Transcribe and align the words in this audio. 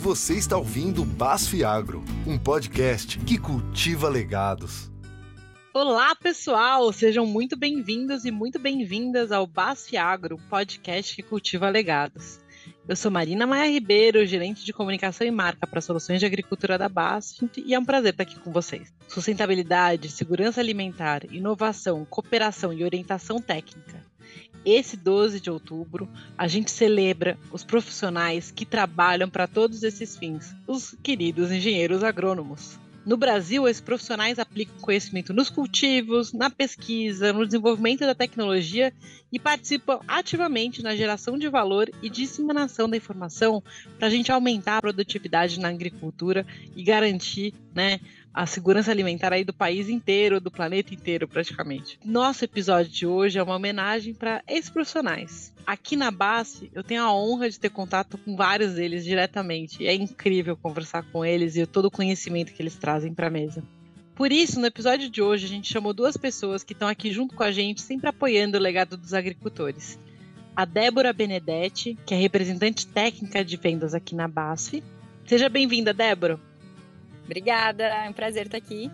Você 0.00 0.32
está 0.32 0.56
ouvindo 0.56 1.04
Basf 1.04 1.62
Agro, 1.62 2.02
um 2.26 2.38
podcast 2.38 3.18
que 3.18 3.36
cultiva 3.36 4.08
legados. 4.08 4.90
Olá, 5.74 6.14
pessoal! 6.14 6.90
Sejam 6.90 7.26
muito 7.26 7.54
bem-vindos 7.54 8.24
e 8.24 8.30
muito 8.30 8.58
bem-vindas 8.58 9.30
ao 9.30 9.46
Basf 9.46 9.94
Agro, 9.98 10.38
podcast 10.48 11.14
que 11.14 11.22
cultiva 11.22 11.68
legados. 11.68 12.40
Eu 12.88 12.96
sou 12.96 13.10
Marina 13.10 13.46
Maia 13.46 13.70
Ribeiro, 13.70 14.24
gerente 14.24 14.64
de 14.64 14.72
comunicação 14.72 15.26
e 15.26 15.30
marca 15.30 15.66
para 15.66 15.82
soluções 15.82 16.18
de 16.18 16.24
agricultura 16.24 16.78
da 16.78 16.88
BASF, 16.88 17.50
e 17.58 17.74
é 17.74 17.78
um 17.78 17.84
prazer 17.84 18.12
estar 18.12 18.22
aqui 18.22 18.40
com 18.40 18.50
vocês. 18.50 18.90
Sustentabilidade, 19.06 20.08
segurança 20.08 20.62
alimentar, 20.62 21.30
inovação, 21.30 22.06
cooperação 22.06 22.72
e 22.72 22.82
orientação 22.82 23.38
técnica. 23.38 24.09
Esse 24.64 24.96
12 24.96 25.40
de 25.40 25.50
outubro, 25.50 26.08
a 26.36 26.46
gente 26.46 26.70
celebra 26.70 27.38
os 27.50 27.64
profissionais 27.64 28.50
que 28.50 28.66
trabalham 28.66 29.28
para 29.28 29.46
todos 29.46 29.82
esses 29.82 30.16
fins, 30.16 30.54
os 30.66 30.94
queridos 31.02 31.50
engenheiros 31.50 32.04
agrônomos. 32.04 32.78
No 33.04 33.16
Brasil, 33.16 33.66
esses 33.66 33.80
profissionais 33.80 34.38
aplicam 34.38 34.76
conhecimento 34.78 35.32
nos 35.32 35.48
cultivos, 35.48 36.34
na 36.34 36.50
pesquisa, 36.50 37.32
no 37.32 37.46
desenvolvimento 37.46 38.00
da 38.00 38.14
tecnologia 38.14 38.92
e 39.32 39.38
participam 39.38 40.00
ativamente 40.06 40.82
na 40.82 40.94
geração 40.94 41.38
de 41.38 41.48
valor 41.48 41.90
e 42.02 42.10
disseminação 42.10 42.88
da 42.88 42.98
informação 42.98 43.62
para 43.98 44.08
a 44.08 44.10
gente 44.10 44.30
aumentar 44.30 44.76
a 44.76 44.82
produtividade 44.82 45.58
na 45.58 45.68
agricultura 45.68 46.46
e 46.76 46.82
garantir 46.82 47.54
né, 47.74 48.00
a 48.32 48.46
segurança 48.46 48.90
alimentar 48.90 49.32
aí 49.32 49.44
do 49.44 49.52
país 49.52 49.88
inteiro, 49.88 50.40
do 50.40 50.50
planeta 50.50 50.94
inteiro 50.94 51.26
praticamente. 51.26 51.98
Nosso 52.04 52.44
episódio 52.44 52.90
de 52.90 53.06
hoje 53.06 53.38
é 53.38 53.42
uma 53.42 53.56
homenagem 53.56 54.14
para 54.14 54.42
ex-profissionais. 54.48 55.52
Aqui 55.66 55.96
na 55.96 56.10
base, 56.10 56.70
eu 56.72 56.82
tenho 56.82 57.02
a 57.02 57.12
honra 57.12 57.50
de 57.50 57.58
ter 57.58 57.70
contato 57.70 58.16
com 58.18 58.36
vários 58.36 58.74
deles 58.74 59.04
diretamente. 59.04 59.86
É 59.86 59.94
incrível 59.94 60.56
conversar 60.56 61.02
com 61.10 61.24
eles 61.24 61.56
e 61.56 61.66
todo 61.66 61.86
o 61.86 61.90
conhecimento 61.90 62.52
que 62.52 62.62
eles 62.62 62.76
trazem 62.76 63.12
para 63.12 63.26
a 63.26 63.30
mesa. 63.30 63.62
Por 64.14 64.32
isso, 64.32 64.60
no 64.60 64.66
episódio 64.66 65.08
de 65.08 65.22
hoje, 65.22 65.46
a 65.46 65.48
gente 65.48 65.72
chamou 65.72 65.94
duas 65.94 66.16
pessoas 66.16 66.62
que 66.62 66.72
estão 66.72 66.88
aqui 66.88 67.10
junto 67.10 67.34
com 67.34 67.42
a 67.42 67.50
gente, 67.50 67.80
sempre 67.80 68.08
apoiando 68.08 68.58
o 68.58 68.60
legado 68.60 68.96
dos 68.96 69.14
agricultores. 69.14 69.98
A 70.54 70.64
Débora 70.64 71.12
Benedetti, 71.12 71.96
que 72.04 72.14
é 72.14 72.18
representante 72.18 72.86
técnica 72.86 73.44
de 73.44 73.56
vendas 73.56 73.94
aqui 73.94 74.14
na 74.14 74.28
BASF. 74.28 74.82
Seja 75.24 75.48
bem-vinda, 75.48 75.94
Débora. 75.94 76.38
Obrigada, 77.30 77.84
é 77.84 78.10
um 78.10 78.12
prazer 78.12 78.46
estar 78.46 78.58
aqui. 78.58 78.90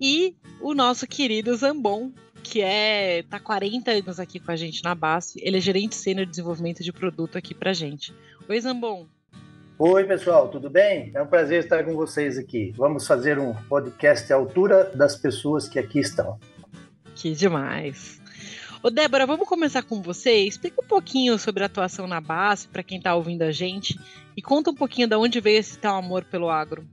E 0.00 0.34
o 0.60 0.74
nosso 0.74 1.06
querido 1.06 1.54
Zambon, 1.54 2.10
que 2.42 2.60
é 2.60 3.22
tá 3.30 3.38
40 3.38 3.88
anos 3.88 4.18
aqui 4.18 4.40
com 4.40 4.50
a 4.50 4.56
gente 4.56 4.82
na 4.82 4.96
BASF. 4.96 5.40
Ele 5.40 5.58
é 5.58 5.60
gerente 5.60 5.94
sênior 5.94 6.26
de 6.26 6.32
desenvolvimento 6.32 6.82
de 6.82 6.92
produto 6.92 7.38
aqui 7.38 7.54
pra 7.54 7.72
gente. 7.72 8.12
Oi, 8.48 8.60
Zambon. 8.60 9.06
Oi, 9.78 10.02
pessoal, 10.02 10.48
tudo 10.48 10.68
bem? 10.68 11.12
É 11.14 11.22
um 11.22 11.26
prazer 11.28 11.62
estar 11.62 11.84
com 11.84 11.94
vocês 11.94 12.36
aqui. 12.36 12.72
Vamos 12.76 13.06
fazer 13.06 13.38
um 13.38 13.54
podcast 13.54 14.32
à 14.32 14.34
altura 14.34 14.90
das 14.92 15.14
pessoas 15.14 15.68
que 15.68 15.78
aqui 15.78 16.00
estão. 16.00 16.40
Que 17.14 17.30
demais. 17.30 18.20
Ô, 18.82 18.90
Débora, 18.90 19.24
vamos 19.24 19.48
começar 19.48 19.84
com 19.84 20.02
você. 20.02 20.32
Explica 20.32 20.82
um 20.82 20.88
pouquinho 20.88 21.38
sobre 21.38 21.62
a 21.62 21.66
atuação 21.66 22.08
na 22.08 22.20
BASF 22.20 22.66
para 22.72 22.82
quem 22.82 22.98
está 22.98 23.14
ouvindo 23.14 23.42
a 23.42 23.52
gente 23.52 23.96
e 24.36 24.42
conta 24.42 24.72
um 24.72 24.74
pouquinho 24.74 25.06
de 25.06 25.14
onde 25.14 25.40
veio 25.40 25.60
esse 25.60 25.78
teu 25.78 25.92
amor 25.92 26.24
pelo 26.24 26.50
agro. 26.50 26.84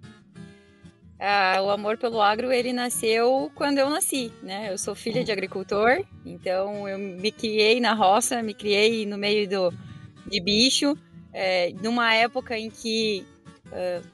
Ah, 1.20 1.62
o 1.62 1.70
amor 1.70 1.98
pelo 1.98 2.22
agro 2.22 2.50
ele 2.50 2.72
nasceu 2.72 3.52
quando 3.54 3.78
eu 3.78 3.90
nasci, 3.90 4.32
né? 4.42 4.72
Eu 4.72 4.78
sou 4.78 4.96
filha 4.96 5.22
de 5.22 5.34
agricultor, 5.34 6.02
então 6.26 6.88
eu 6.88 6.98
me 6.98 7.30
criei 7.30 7.82
na 7.82 7.94
roça, 7.94 8.42
me 8.42 8.54
criei 8.54 9.06
no 9.06 9.18
meio 9.18 9.48
do, 9.50 9.74
de 10.26 10.40
bicho, 10.40 10.98
é, 11.34 11.74
numa 11.84 12.14
época 12.14 12.58
em 12.58 12.70
que 12.70 13.26
uh, 13.68 14.08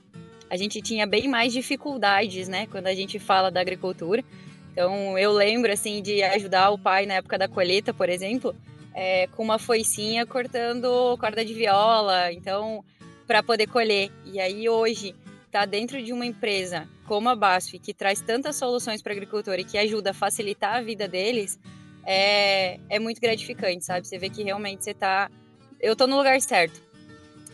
a 0.50 0.58
gente 0.58 0.81
tinha 0.81 1.06
bem 1.06 1.28
mais 1.28 1.53
dificuldades, 1.53 2.47
né? 2.47 2.66
Quando 2.67 2.88
a 2.88 2.95
gente 2.95 3.19
fala 3.19 3.52
da 3.52 3.62
agricultura. 3.62 4.23
Então 4.72 5.17
eu 5.17 5.31
lembro 5.31 5.72
assim 5.72 6.02
de 6.02 6.23
ajudar 6.23 6.72
o 6.72 6.78
pai 6.78 7.06
na 7.06 7.16
época 7.16 7.38
da 7.38 7.47
colheita, 7.47 7.94
por 7.94 8.09
exemplo, 8.09 8.56
é, 8.96 9.28
com 9.28 9.44
uma 9.44 9.59
foicinha 9.59 10.25
cortando 10.25 11.16
corda 11.19 11.46
de 11.46 11.53
viola, 11.53 12.31
então 12.34 12.84
para 13.28 13.44
poder 13.44 13.68
colher. 13.68 14.12
E 14.25 14.40
aí 14.40 14.68
hoje 14.68 15.13
está 15.56 15.66
dentro 15.66 16.04
de 16.04 16.12
uma 16.12 16.26
empresa 16.26 16.86
como 17.08 17.30
a 17.30 17.36
BASF, 17.36 17.80
que 17.80 17.94
traz 17.94 18.20
tantas 18.20 18.58
soluções 18.58 19.02
para 19.02 19.12
o 19.12 19.14
agricultor 19.14 19.58
e 19.58 19.64
que 19.64 19.78
ajuda 19.78 20.12
a 20.12 20.14
facilitar 20.14 20.76
a 20.76 20.82
vida 20.82 21.08
deles, 21.08 21.58
é, 22.06 22.78
é 22.90 23.00
muito 23.00 23.22
gratificante, 23.22 23.86
sabe? 23.86 24.06
Você 24.06 24.18
vê 24.18 24.30
que 24.30 24.44
realmente 24.44 24.84
você 24.84 24.92
está. 24.92 25.32
Eu 25.80 25.94
estou 25.94 26.08
no 26.08 26.18
lugar 26.18 26.40
certo. 26.42 26.82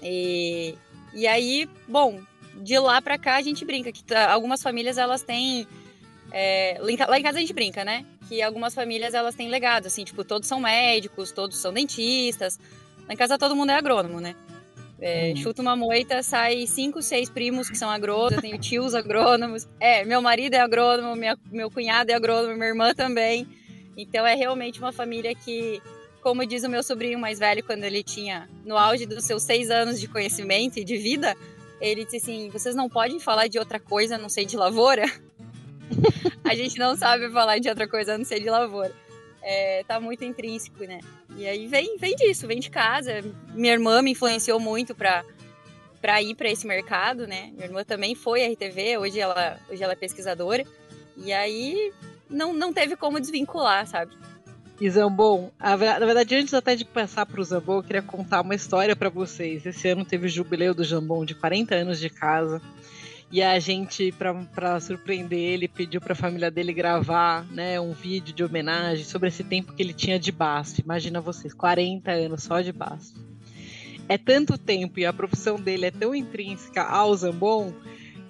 E, 0.02 0.76
e 1.14 1.28
aí, 1.28 1.70
bom, 1.88 2.20
de 2.56 2.80
lá 2.80 3.00
para 3.04 3.20
cá 3.20 3.36
a 3.36 3.42
gente 3.44 3.64
brinca 3.64 3.92
que 3.92 4.04
tá, 4.04 4.32
algumas 4.32 4.64
famílias 4.64 4.98
elas 4.98 5.22
têm. 5.22 5.68
É, 6.32 6.80
lá 6.82 7.20
em 7.20 7.24
casa 7.24 7.38
a 7.38 7.42
gente 7.42 7.54
brinca, 7.54 7.86
né? 7.86 8.04
Que 8.28 8.42
algumas 8.42 8.74
famílias 8.74 9.14
elas 9.14 9.36
têm 9.36 9.48
legado, 9.48 9.86
assim, 9.86 10.04
tipo, 10.04 10.24
todos 10.24 10.48
são 10.48 10.60
médicos, 10.60 11.32
todos 11.32 11.58
são 11.58 11.72
dentistas. 11.72 12.60
Lá 13.08 13.14
em 13.14 13.18
casa 13.18 13.38
todo 13.38 13.56
mundo 13.56 13.70
é 13.70 13.76
agrônomo, 13.76 14.20
né? 14.20 14.36
É, 15.02 15.32
hum. 15.32 15.36
Chuta 15.36 15.64
uma 15.64 15.76
moita, 15.76 16.22
sai 16.22 16.68
cinco, 16.68 17.02
seis 17.02 17.28
primos 17.28 17.68
que 17.68 17.78
são 17.78 17.90
agrônomos, 17.90 18.34
eu 18.34 18.42
tenho 18.42 18.58
tios 18.60 18.94
agrônomos. 18.94 19.68
É, 19.80 20.06
meu 20.06 20.22
marido 20.22 20.54
é 20.54 20.60
agrônomo, 20.60 21.16
minha, 21.16 21.36
meu 21.52 21.72
cunhado 21.72 22.12
é 22.12 22.14
agrônomo, 22.14 22.54
minha 22.54 22.68
irmã 22.68 22.94
também. 22.94 23.48
Então 23.98 24.26
é 24.26 24.36
realmente 24.36 24.80
uma 24.80 24.92
família 24.92 25.34
que, 25.34 25.82
como 26.22 26.46
diz 26.46 26.64
o 26.64 26.70
meu 26.70 26.84
sobrinho 26.84 27.18
mais 27.18 27.40
velho, 27.40 27.64
quando 27.64 27.84
ele 27.84 28.04
tinha 28.04 28.48
no 28.64 28.78
auge 28.78 29.08
dos 29.08 29.26
seus 29.26 29.42
seis 29.42 29.72
anos 29.72 30.00
de 30.00 30.08
conhecimento 30.08 30.78
e 30.78 30.84
de 30.84 30.98
vida, 30.98 31.36
ele 31.82 32.06
disse 32.06 32.18
assim: 32.18 32.50
vocês 32.50 32.76
não 32.76 32.88
podem 32.88 33.20
falar 33.20 33.48
de 33.48 33.58
outra 33.58 33.80
coisa 33.80 34.16
a 34.16 34.18
não 34.20 34.30
ser 34.30 34.46
de 34.46 34.56
lavoura? 34.56 35.06
a 36.46 36.54
gente 36.54 36.78
não 36.78 36.96
sabe 36.96 37.28
falar 37.32 37.58
de 37.58 37.68
outra 37.68 37.88
coisa 37.88 38.14
a 38.14 38.18
não 38.20 38.26
ser 38.26 38.40
de 38.40 38.50
lavoura 38.52 38.94
é, 39.42 39.84
tá 39.88 40.00
muito 40.00 40.24
intrínseco, 40.24 40.84
né? 40.84 41.00
E 41.38 41.48
aí 41.48 41.68
vem, 41.68 41.98
vem 41.98 42.16
disso, 42.16 42.48
vem 42.48 42.60
de 42.60 42.70
casa. 42.70 43.24
Minha 43.54 43.74
irmã 43.74 44.02
me 44.02 44.12
influenciou 44.12 44.60
muito 44.60 44.94
para 44.94 45.24
para 46.02 46.20
ir 46.20 46.34
para 46.34 46.50
esse 46.50 46.66
mercado, 46.66 47.28
né? 47.28 47.52
Minha 47.54 47.66
irmã 47.68 47.84
também 47.84 48.16
foi 48.16 48.42
RTV, 48.44 48.98
hoje 48.98 49.20
ela, 49.20 49.60
hoje 49.70 49.84
ela 49.84 49.94
é 49.94 49.96
pesquisadora. 49.96 50.66
E 51.16 51.32
aí 51.32 51.94
não, 52.28 52.54
não 52.54 52.74
teve 52.74 52.96
como 52.96 53.20
desvincular, 53.20 53.86
sabe? 53.86 54.12
E 54.80 54.90
Zambon, 54.90 55.52
na 55.60 55.76
verdade, 55.76 56.34
antes 56.34 56.56
até 56.56 56.76
de 56.76 56.84
passar 56.84 57.28
para 57.28 57.40
o 57.40 57.44
Zambon, 57.44 57.78
eu 57.78 57.84
queria 57.84 58.02
contar 58.02 58.42
uma 58.42 58.56
história 58.56 58.96
para 58.96 59.10
vocês. 59.10 59.64
Esse 59.64 59.90
ano 59.90 60.04
teve 60.04 60.26
o 60.26 60.30
jubileu 60.30 60.74
do 60.74 60.84
Jambon 60.84 61.24
de 61.24 61.36
40 61.36 61.76
anos 61.76 62.00
de 62.00 62.10
casa. 62.10 62.60
E 63.32 63.42
a 63.42 63.58
gente, 63.60 64.14
para 64.54 64.80
surpreender 64.82 65.40
ele, 65.40 65.68
pediu 65.68 66.02
para 66.02 66.12
a 66.12 66.16
família 66.16 66.52
dele 66.52 66.74
gravar 66.74 67.46
né, 67.46 67.80
um 67.80 67.94
vídeo 67.94 68.34
de 68.34 68.44
homenagem 68.44 69.06
sobre 69.06 69.30
esse 69.30 69.42
tempo 69.42 69.72
que 69.72 69.82
ele 69.82 69.94
tinha 69.94 70.20
de 70.20 70.34
BASF. 70.34 70.82
Imagina 70.82 71.22
vocês, 71.22 71.54
40 71.54 72.12
anos 72.12 72.44
só 72.44 72.60
de 72.60 72.74
BASF. 72.74 73.16
É 74.10 74.18
tanto 74.18 74.58
tempo 74.58 75.00
e 75.00 75.06
a 75.06 75.14
profissão 75.14 75.56
dele 75.56 75.86
é 75.86 75.92
tão 75.92 76.14
intrínseca 76.14 76.84
ao 76.84 77.16
Zambon 77.16 77.74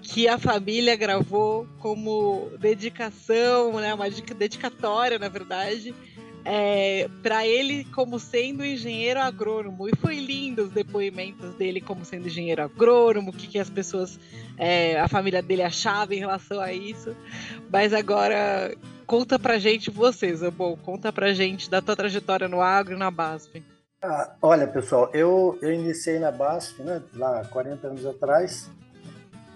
que 0.04 0.28
a 0.28 0.38
família 0.38 0.96
gravou 0.96 1.68
como 1.80 2.52
dedicação, 2.60 3.80
né, 3.80 3.94
uma 3.96 4.08
dedicatória, 4.10 5.18
na 5.18 5.30
verdade, 5.30 5.96
é, 6.44 7.08
para 7.22 7.46
ele 7.46 7.86
como 7.86 8.20
sendo 8.20 8.64
engenheiro 8.66 9.20
agrônomo. 9.20 9.88
E 9.88 9.96
foi 9.96 10.16
lindo 10.20 10.64
os 10.64 10.70
depoimentos 10.72 11.54
dele 11.56 11.82
como 11.82 12.04
sendo 12.06 12.28
engenheiro 12.28 12.64
agrônomo, 12.64 13.32
o 13.32 13.34
que, 13.34 13.48
que 13.48 13.60
as 13.60 13.70
pessoas, 13.70 14.20
é, 14.58 15.00
a 15.00 15.08
família 15.08 15.42
dele 15.42 15.64
achava 15.64 16.14
em 16.16 16.20
relação 16.20 16.60
a 16.60 16.74
isso. 16.74 17.16
Mas 17.72 17.94
agora, 17.94 18.76
conta 19.06 19.38
pra 19.38 19.60
gente 19.60 19.90
você, 19.90 20.36
Zambon, 20.36 20.76
conta 20.78 21.12
pra 21.12 21.34
gente 21.34 21.70
da 21.70 21.82
tua 21.82 21.96
trajetória 21.96 22.48
no 22.48 22.62
agro 22.62 22.96
e 22.96 23.00
na 23.00 23.12
BASF. 23.12 23.64
Ah, 24.04 24.36
olha, 24.42 24.68
pessoal, 24.68 25.12
eu, 25.14 25.60
eu 25.62 25.72
iniciei 25.72 26.18
na 26.18 26.32
BASF, 26.32 26.82
né, 26.82 27.04
lá 27.14 27.46
40 27.46 27.88
anos 27.88 28.06
atrás, 28.06 28.68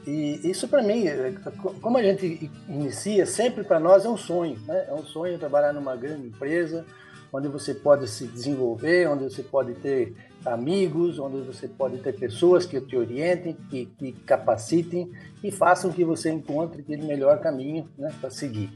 e 0.05 0.39
isso 0.43 0.67
para 0.67 0.83
mim, 0.83 1.07
é, 1.07 1.33
como 1.81 1.97
a 1.97 2.03
gente 2.03 2.51
inicia, 2.69 3.25
sempre 3.25 3.63
para 3.63 3.79
nós 3.79 4.05
é 4.05 4.09
um 4.09 4.17
sonho, 4.17 4.57
né? 4.67 4.85
É 4.87 4.93
um 4.93 5.03
sonho 5.03 5.39
trabalhar 5.39 5.73
numa 5.73 5.95
grande 5.95 6.27
empresa, 6.27 6.85
onde 7.33 7.47
você 7.47 7.73
pode 7.73 8.07
se 8.07 8.27
desenvolver, 8.27 9.07
onde 9.07 9.23
você 9.23 9.41
pode 9.41 9.73
ter 9.75 10.13
amigos, 10.45 11.17
onde 11.17 11.41
você 11.41 11.67
pode 11.67 11.97
ter 11.97 12.13
pessoas 12.13 12.65
que 12.65 12.79
te 12.79 12.95
orientem, 12.95 13.57
que, 13.69 14.11
capacitem 14.25 15.11
e 15.43 15.51
façam 15.51 15.91
que 15.91 16.05
você 16.05 16.31
encontre 16.31 16.81
aquele 16.81 17.03
melhor 17.03 17.39
caminho 17.39 17.89
né, 17.97 18.13
para 18.21 18.29
seguir. 18.29 18.71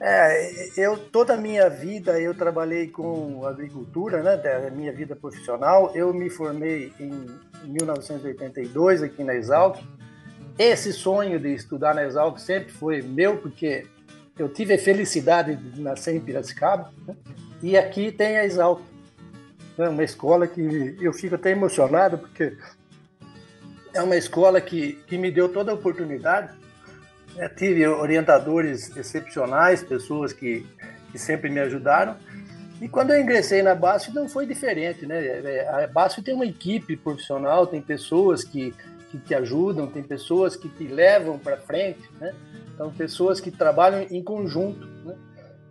É, 0.00 0.80
eu 0.80 0.96
toda 0.96 1.34
a 1.34 1.36
minha 1.36 1.68
vida 1.68 2.20
eu 2.20 2.32
trabalhei 2.32 2.86
com 2.88 3.44
agricultura, 3.44 4.22
né, 4.22 4.36
da 4.36 4.70
minha 4.70 4.92
vida 4.92 5.16
profissional. 5.16 5.90
Eu 5.94 6.12
me 6.12 6.30
formei 6.30 6.92
em 7.00 7.26
1982 7.64 9.02
aqui 9.02 9.24
na 9.24 9.34
Exalc 9.34 9.80
esse 10.58 10.92
sonho 10.92 11.38
de 11.38 11.54
estudar 11.54 11.94
na 11.94 12.04
Exalc 12.04 12.38
sempre 12.38 12.72
foi 12.72 13.00
meu, 13.00 13.36
porque 13.36 13.86
eu 14.38 14.48
tive 14.48 14.74
a 14.74 14.78
felicidade 14.78 15.54
de 15.56 15.80
nascer 15.80 16.14
em 16.14 16.20
Piracicaba, 16.20 16.92
né? 17.06 17.14
e 17.62 17.76
aqui 17.76 18.10
tem 18.10 18.36
a 18.36 18.44
Exalc, 18.44 18.82
né? 19.76 19.88
uma 19.88 20.04
escola 20.04 20.46
que 20.46 20.96
eu 21.00 21.12
fico 21.12 21.36
até 21.36 21.50
emocionado, 21.50 22.18
porque 22.18 22.56
é 23.94 24.02
uma 24.02 24.16
escola 24.16 24.60
que, 24.60 24.94
que 25.06 25.16
me 25.16 25.30
deu 25.30 25.48
toda 25.48 25.70
a 25.70 25.74
oportunidade. 25.74 26.52
É, 27.36 27.48
tive 27.48 27.86
orientadores 27.86 28.96
excepcionais, 28.96 29.82
pessoas 29.82 30.32
que, 30.32 30.66
que 31.12 31.18
sempre 31.18 31.50
me 31.50 31.60
ajudaram. 31.60 32.16
E 32.80 32.88
quando 32.88 33.10
eu 33.10 33.20
ingressei 33.20 33.62
na 33.62 33.74
BASF 33.74 34.14
não 34.14 34.28
foi 34.28 34.46
diferente, 34.46 35.04
né? 35.04 35.24
É, 35.24 35.84
a 35.84 35.86
BASF 35.86 36.22
tem 36.22 36.34
uma 36.34 36.46
equipe 36.46 36.96
profissional, 36.96 37.66
tem 37.66 37.82
pessoas 37.82 38.44
que, 38.44 38.72
que 39.10 39.18
te 39.18 39.34
ajudam, 39.34 39.86
tem 39.86 40.02
pessoas 40.02 40.56
que 40.56 40.68
te 40.68 40.84
levam 40.84 41.38
para 41.38 41.56
frente, 41.56 42.08
né? 42.20 42.34
Então, 42.74 42.92
pessoas 42.92 43.40
que 43.40 43.50
trabalham 43.50 44.06
em 44.10 44.22
conjunto, 44.22 44.86
né? 45.04 45.14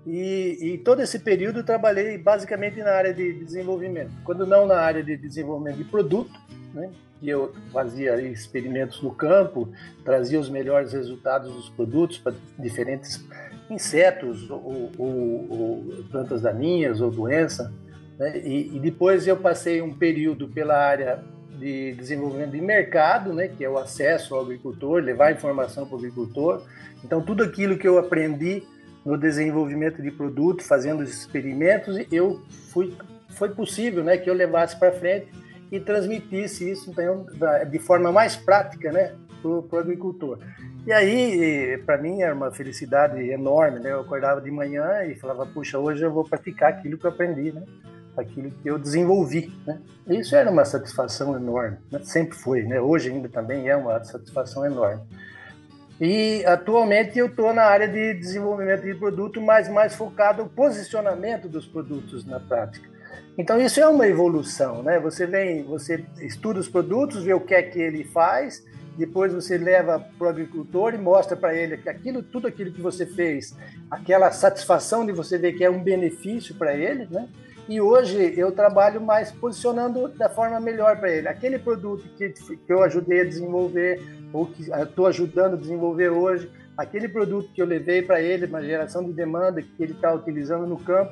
E, 0.05 0.57
e, 0.61 0.77
todo 0.77 1.01
esse 1.01 1.19
período 1.19 1.59
eu 1.59 1.65
trabalhei 1.65 2.17
basicamente 2.17 2.77
na 2.79 2.91
área 2.91 3.13
de 3.13 3.33
desenvolvimento. 3.43 4.11
Quando 4.23 4.45
não 4.45 4.65
na 4.65 4.77
área 4.77 5.03
de 5.03 5.17
desenvolvimento 5.17 5.77
de 5.77 5.83
produto, 5.83 6.31
né? 6.73 6.89
que 7.19 7.27
eu 7.27 7.53
fazia 7.73 8.21
experimentos 8.21 9.01
no 9.01 9.11
campo, 9.11 9.69
trazia 10.05 10.39
os 10.39 10.49
melhores 10.49 10.93
resultados 10.93 11.51
dos 11.51 11.67
produtos 11.67 12.19
para 12.19 12.33
diferentes 12.57 13.25
insetos 13.69 14.49
ou, 14.49 14.91
ou, 14.97 15.47
ou 15.49 16.03
plantas 16.09 16.41
daninhas 16.41 17.01
ou 17.01 17.11
doença. 17.11 17.73
Né? 18.17 18.39
E, 18.45 18.77
e, 18.77 18.79
depois 18.79 19.27
eu 19.27 19.35
passei 19.35 19.81
um 19.81 19.93
período 19.93 20.47
pela 20.47 20.77
área 20.77 21.21
de 21.57 21.93
desenvolvimento 21.93 22.51
de 22.51 22.61
mercado, 22.61 23.33
né? 23.33 23.47
que 23.47 23.63
é 23.63 23.69
o 23.69 23.77
acesso 23.77 24.35
ao 24.35 24.41
agricultor, 24.41 25.01
levar 25.01 25.31
informação 25.31 25.85
para 25.85 25.95
o 25.95 25.97
agricultor. 25.97 26.63
Então, 27.03 27.21
tudo 27.21 27.43
aquilo 27.43 27.77
que 27.77 27.87
eu 27.87 27.97
aprendi 27.97 28.63
no 29.05 29.17
desenvolvimento 29.17 30.01
de 30.01 30.11
produto, 30.11 30.63
fazendo 30.63 31.01
os 31.01 31.09
experimentos, 31.09 31.97
eu 32.11 32.41
fui, 32.71 32.93
foi 33.29 33.49
possível 33.49 34.03
né, 34.03 34.17
que 34.17 34.29
eu 34.29 34.33
levasse 34.33 34.77
para 34.77 34.91
frente 34.91 35.27
e 35.71 35.79
transmitisse 35.79 36.69
isso 36.69 36.89
então, 36.89 37.25
de 37.69 37.79
forma 37.79 38.11
mais 38.11 38.35
prática 38.35 38.91
né, 38.91 39.13
para 39.41 39.49
o 39.49 39.79
agricultor. 39.79 40.39
E 40.85 40.91
aí, 40.93 41.77
para 41.85 41.97
mim, 41.97 42.21
era 42.21 42.33
uma 42.33 42.49
felicidade 42.51 43.19
enorme. 43.29 43.79
Né? 43.79 43.91
Eu 43.91 43.99
acordava 43.99 44.39
de 44.39 44.49
manhã 44.49 45.03
e 45.03 45.15
falava, 45.15 45.45
puxa, 45.45 45.77
hoje 45.77 46.03
eu 46.03 46.11
vou 46.11 46.23
praticar 46.23 46.69
aquilo 46.69 46.97
que 46.97 47.05
eu 47.05 47.09
aprendi, 47.09 47.51
né? 47.51 47.63
Aquilo 48.21 48.51
que 48.51 48.69
eu 48.69 48.77
desenvolvi. 48.77 49.53
Né? 49.65 49.79
Isso 50.07 50.35
era 50.35 50.49
uma 50.49 50.65
satisfação 50.65 51.35
enorme, 51.35 51.77
né? 51.91 51.99
sempre 52.03 52.37
foi. 52.37 52.63
Né? 52.63 52.79
Hoje 52.79 53.11
ainda 53.11 53.29
também 53.29 53.69
é 53.69 53.75
uma 53.75 54.03
satisfação 54.03 54.65
enorme. 54.65 55.01
E 55.99 56.45
atualmente 56.45 57.17
eu 57.17 57.25
estou 57.25 57.53
na 57.53 57.63
área 57.63 57.87
de 57.87 58.13
desenvolvimento 58.13 58.83
de 58.83 58.93
produto, 58.93 59.41
mas 59.41 59.67
mais 59.67 59.95
focado 59.95 60.43
no 60.43 60.49
posicionamento 60.49 61.47
dos 61.47 61.65
produtos 61.65 62.23
na 62.25 62.39
prática. 62.39 62.87
Então 63.37 63.59
isso 63.59 63.79
é 63.79 63.87
uma 63.87 64.07
evolução, 64.07 64.83
né? 64.83 64.99
Você 64.99 65.25
vem, 65.25 65.63
você 65.63 66.03
estuda 66.21 66.59
os 66.59 66.67
produtos, 66.67 67.23
vê 67.23 67.33
o 67.33 67.39
que 67.39 67.53
é 67.53 67.63
que 67.63 67.79
ele 67.79 68.03
faz, 68.03 68.63
depois 68.97 69.31
você 69.31 69.57
leva 69.57 69.99
para 70.17 70.27
o 70.27 70.29
agricultor 70.29 70.93
e 70.93 70.97
mostra 70.97 71.37
para 71.37 71.55
ele 71.55 71.77
que 71.77 71.87
aquilo, 71.87 72.23
tudo 72.23 72.47
aquilo 72.47 72.71
que 72.71 72.81
você 72.81 73.05
fez, 73.05 73.55
aquela 73.89 74.31
satisfação 74.31 75.05
de 75.05 75.11
você 75.11 75.37
ver 75.37 75.53
que 75.53 75.63
é 75.63 75.69
um 75.69 75.83
benefício 75.83 76.55
para 76.55 76.75
ele, 76.75 77.07
né? 77.09 77.27
E 77.67 77.81
hoje 77.81 78.33
eu 78.37 78.51
trabalho 78.51 79.01
mais 79.01 79.31
posicionando 79.31 80.07
da 80.07 80.29
forma 80.29 80.59
melhor 80.59 80.97
para 80.97 81.11
ele. 81.11 81.27
Aquele 81.27 81.59
produto 81.59 82.07
que, 82.17 82.29
que 82.29 82.71
eu 82.71 82.81
ajudei 82.81 83.21
a 83.21 83.25
desenvolver, 83.25 84.01
ou 84.31 84.45
que 84.45 84.69
estou 84.71 85.07
ajudando 85.07 85.55
a 85.55 85.57
desenvolver 85.57 86.09
hoje, 86.09 86.49
aquele 86.77 87.09
produto 87.09 87.51
que 87.53 87.61
eu 87.61 87.65
levei 87.65 88.01
para 88.01 88.21
ele, 88.21 88.45
uma 88.45 88.61
geração 88.61 89.03
de 89.03 89.11
demanda 89.11 89.61
que 89.61 89.71
ele 89.79 89.93
está 89.93 90.13
utilizando 90.13 90.65
no 90.65 90.77
campo, 90.77 91.11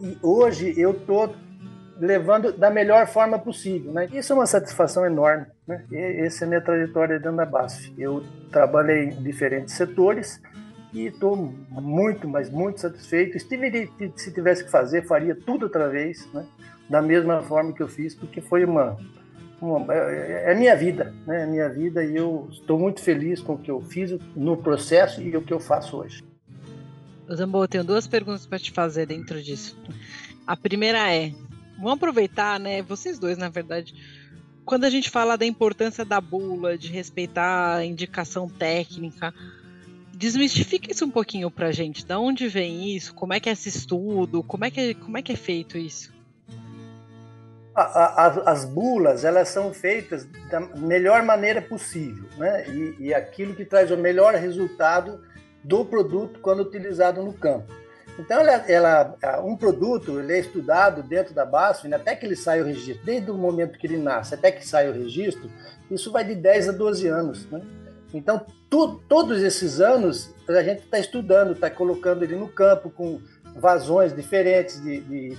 e 0.00 0.16
hoje 0.22 0.74
eu 0.78 0.92
estou 0.92 1.34
levando 1.98 2.52
da 2.52 2.70
melhor 2.70 3.06
forma 3.06 3.38
possível. 3.38 3.92
Né? 3.92 4.08
Isso 4.12 4.32
é 4.32 4.36
uma 4.36 4.46
satisfação 4.46 5.04
enorme. 5.04 5.46
Né? 5.66 5.84
E 5.90 5.96
essa 6.24 6.44
é 6.44 6.46
a 6.46 6.48
minha 6.48 6.60
trajetória 6.60 7.18
dentro 7.18 7.36
da 7.36 7.46
BASF. 7.46 7.92
Eu 7.98 8.22
trabalhei 8.50 9.04
em 9.04 9.22
diferentes 9.22 9.74
setores, 9.74 10.40
e 10.92 11.06
estou 11.06 11.36
muito, 11.70 12.28
mas 12.28 12.50
muito 12.50 12.80
satisfeito. 12.80 13.38
Se 13.38 14.32
tivesse 14.32 14.64
que 14.64 14.70
fazer, 14.70 15.06
faria 15.06 15.34
tudo 15.34 15.64
outra 15.64 15.88
vez, 15.88 16.28
né? 16.32 16.46
da 16.88 17.02
mesma 17.02 17.42
forma 17.42 17.72
que 17.72 17.82
eu 17.82 17.88
fiz, 17.88 18.14
porque 18.14 18.40
foi 18.40 18.64
uma, 18.64 18.96
uma 19.60 19.92
é, 19.92 20.52
é 20.52 20.54
minha 20.54 20.76
vida, 20.76 21.12
né? 21.26 21.42
É 21.42 21.46
minha 21.46 21.68
vida 21.68 22.04
e 22.04 22.16
eu 22.16 22.48
estou 22.50 22.78
muito 22.78 23.00
feliz 23.00 23.40
com 23.40 23.54
o 23.54 23.58
que 23.58 23.70
eu 23.70 23.80
fiz 23.80 24.16
no 24.34 24.56
processo 24.56 25.20
e 25.20 25.36
o 25.36 25.42
que 25.42 25.52
eu 25.52 25.60
faço 25.60 25.96
hoje. 25.96 26.22
Zambo, 27.34 27.62
eu 27.62 27.68
tenho 27.68 27.84
duas 27.84 28.06
perguntas 28.06 28.46
para 28.46 28.58
te 28.58 28.70
fazer 28.70 29.06
dentro 29.06 29.42
disso. 29.42 29.76
A 30.46 30.56
primeira 30.56 31.12
é, 31.12 31.32
vamos 31.76 31.94
aproveitar, 31.94 32.60
né? 32.60 32.82
Vocês 32.82 33.18
dois, 33.18 33.36
na 33.36 33.48
verdade, 33.48 33.94
quando 34.64 34.84
a 34.84 34.90
gente 34.90 35.10
fala 35.10 35.36
da 35.36 35.44
importância 35.44 36.04
da 36.04 36.20
bula, 36.20 36.78
de 36.78 36.92
respeitar 36.92 37.76
a 37.76 37.84
indicação 37.84 38.48
técnica, 38.48 39.34
desmistifica 40.16 40.90
isso 40.90 41.04
um 41.04 41.10
pouquinho 41.10 41.50
pra 41.50 41.70
gente. 41.70 42.06
Da 42.06 42.18
onde 42.18 42.48
vem 42.48 42.96
isso? 42.96 43.14
Como 43.14 43.34
é 43.34 43.40
que 43.40 43.48
é 43.48 43.52
esse 43.52 43.68
estudo? 43.68 44.42
Como 44.42 44.64
é 44.64 44.70
que, 44.70 44.94
como 44.94 45.18
é, 45.18 45.22
que 45.22 45.32
é 45.32 45.36
feito 45.36 45.76
isso? 45.76 46.14
A, 47.74 47.82
a, 47.82 48.26
as 48.50 48.64
bulas 48.64 49.24
elas 49.24 49.48
são 49.48 49.72
feitas 49.74 50.26
da 50.50 50.60
melhor 50.60 51.22
maneira 51.22 51.60
possível, 51.60 52.26
né? 52.38 52.66
E, 52.68 52.96
e 52.98 53.14
aquilo 53.14 53.54
que 53.54 53.66
traz 53.66 53.90
o 53.90 53.96
melhor 53.98 54.34
resultado 54.34 55.20
do 55.62 55.84
produto 55.84 56.40
quando 56.40 56.60
utilizado 56.60 57.22
no 57.22 57.34
campo. 57.34 57.70
Então, 58.18 58.40
ela, 58.40 58.64
ela, 58.66 59.42
um 59.44 59.54
produto 59.54 60.18
ele 60.18 60.32
é 60.32 60.38
estudado 60.38 61.02
dentro 61.02 61.34
da 61.34 61.44
BASF, 61.44 61.86
né? 61.86 61.96
até 61.96 62.16
que 62.16 62.24
ele 62.24 62.34
saia 62.34 62.62
o 62.62 62.66
registro, 62.66 63.04
desde 63.04 63.30
o 63.30 63.34
momento 63.34 63.78
que 63.78 63.86
ele 63.86 63.98
nasce 63.98 64.34
até 64.34 64.50
que 64.50 64.66
saia 64.66 64.90
o 64.90 64.94
registro, 64.94 65.50
isso 65.90 66.10
vai 66.10 66.24
de 66.24 66.34
10 66.34 66.70
a 66.70 66.72
12 66.72 67.06
anos. 67.08 67.46
Né? 67.50 67.60
Então, 68.16 68.44
tu, 68.70 69.00
todos 69.08 69.42
esses 69.42 69.80
anos, 69.80 70.34
a 70.48 70.62
gente 70.62 70.82
está 70.82 70.98
estudando, 70.98 71.52
está 71.52 71.70
colocando 71.70 72.22
ele 72.22 72.36
no 72.36 72.48
campo 72.48 72.90
com 72.90 73.20
vazões 73.54 74.14
diferentes 74.14 74.80
de, 74.82 75.00
de, 75.00 75.36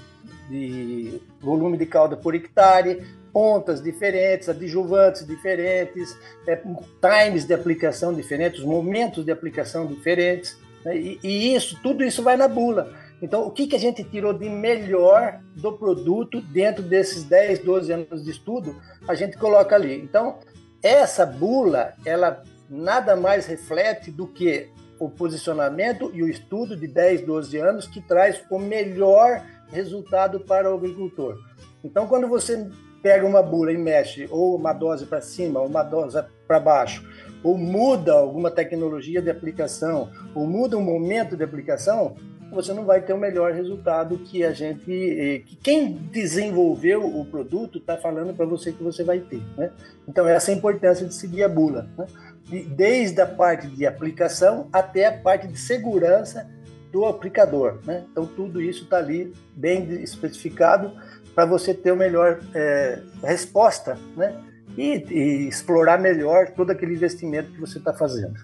de, 0.49 1.21
volume 1.39 1.77
de 1.77 1.85
calda 1.85 2.15
por 2.17 2.35
hectare, 2.35 3.05
pontas 3.31 3.81
diferentes, 3.81 4.49
adjuvantes 4.49 5.25
diferentes, 5.25 6.17
é, 6.47 6.55
times 6.55 7.45
de 7.45 7.53
aplicação 7.53 8.13
diferentes, 8.13 8.63
momentos 8.63 9.23
de 9.23 9.31
aplicação 9.31 9.85
diferentes. 9.85 10.57
Né? 10.83 10.97
E, 10.97 11.19
e, 11.23 11.55
isso, 11.55 11.79
tudo 11.81 12.03
isso 12.03 12.23
vai 12.23 12.37
na 12.37 12.47
bula. 12.47 12.91
Então, 13.21 13.45
o 13.47 13.51
que, 13.51 13.67
que 13.67 13.75
a 13.75 13.79
gente 13.79 14.03
tirou 14.03 14.33
de 14.33 14.49
melhor 14.49 15.39
do 15.55 15.73
produto 15.73 16.39
dentro 16.39 16.83
desses 16.83 17.23
10, 17.23 17.59
12 17.59 17.91
anos 17.91 18.23
de 18.23 18.31
estudo, 18.31 18.75
a 19.07 19.15
gente 19.15 19.37
coloca 19.37 19.75
ali. 19.75 19.99
Então, 19.99 20.37
essa 20.81 21.25
bula, 21.25 21.93
ela 22.05 22.43
nada 22.69 23.15
mais 23.15 23.45
reflete 23.45 24.11
do 24.11 24.27
que 24.27 24.69
o 24.99 25.09
posicionamento 25.09 26.11
e 26.13 26.23
o 26.23 26.27
estudo 26.27 26.75
de 26.75 26.87
10, 26.87 27.21
12 27.21 27.57
anos 27.57 27.87
que 27.87 28.01
traz 28.01 28.43
o 28.49 28.57
melhor 28.57 29.43
resultado 29.67 30.39
para 30.39 30.71
o 30.71 30.75
agricultor. 30.75 31.37
Então, 31.83 32.07
quando 32.07 32.27
você 32.27 32.67
pega 33.01 33.25
uma 33.25 33.43
bula 33.43 33.71
e 33.71 33.77
mexe 33.77 34.27
ou 34.29 34.55
uma 34.55 34.73
dose 34.73 35.05
para 35.05 35.21
cima, 35.21 35.59
ou 35.59 35.67
uma 35.67 35.83
dose 35.83 36.17
para 36.47 36.59
baixo, 36.59 37.07
ou 37.43 37.57
muda 37.57 38.13
alguma 38.13 38.49
tecnologia 38.49 39.21
de 39.21 39.29
aplicação, 39.29 40.11
ou 40.33 40.47
muda 40.47 40.77
um 40.77 40.81
momento 40.81 41.37
de 41.37 41.43
aplicação, 41.43 42.15
você 42.51 42.73
não 42.73 42.85
vai 42.85 43.01
ter 43.01 43.13
o 43.13 43.17
melhor 43.17 43.51
resultado 43.51 44.17
que 44.19 44.43
a 44.43 44.51
gente, 44.51 44.91
eh, 44.91 45.39
que 45.39 45.55
quem 45.57 45.91
desenvolveu 45.91 47.05
o 47.05 47.25
produto 47.25 47.77
está 47.77 47.97
falando 47.97 48.33
para 48.33 48.45
você 48.45 48.71
que 48.71 48.83
você 48.83 49.03
vai 49.03 49.19
ter. 49.19 49.41
Né? 49.57 49.71
Então 50.07 50.27
essa 50.27 50.51
é 50.51 50.53
a 50.53 50.57
importância 50.57 51.05
de 51.05 51.13
seguir 51.13 51.43
a 51.43 51.49
bula. 51.49 51.89
Né? 51.97 52.05
Desde 52.49 53.21
a 53.21 53.25
parte 53.25 53.67
de 53.67 53.85
aplicação 53.85 54.67
até 54.71 55.07
a 55.07 55.11
parte 55.11 55.47
de 55.47 55.57
segurança 55.57 56.49
do 56.91 57.05
aplicador. 57.05 57.79
Né? 57.85 58.05
Então, 58.11 58.25
tudo 58.25 58.61
isso 58.61 58.83
está 58.83 58.97
ali 58.97 59.33
bem 59.55 59.83
especificado 60.01 60.91
para 61.35 61.45
você 61.45 61.73
ter 61.73 61.91
uma 61.91 62.03
melhor 62.03 62.39
é, 62.55 62.99
resposta 63.23 63.97
né? 64.15 64.35
E, 64.75 65.03
e, 65.09 65.47
explorar 65.47 65.99
melhor 65.99 66.51
todo 66.51 66.71
aquele 66.71 66.93
investimento 66.93 67.51
que 67.51 67.59
você 67.59 67.77
está 67.77 67.93
fazendo. 67.93 68.35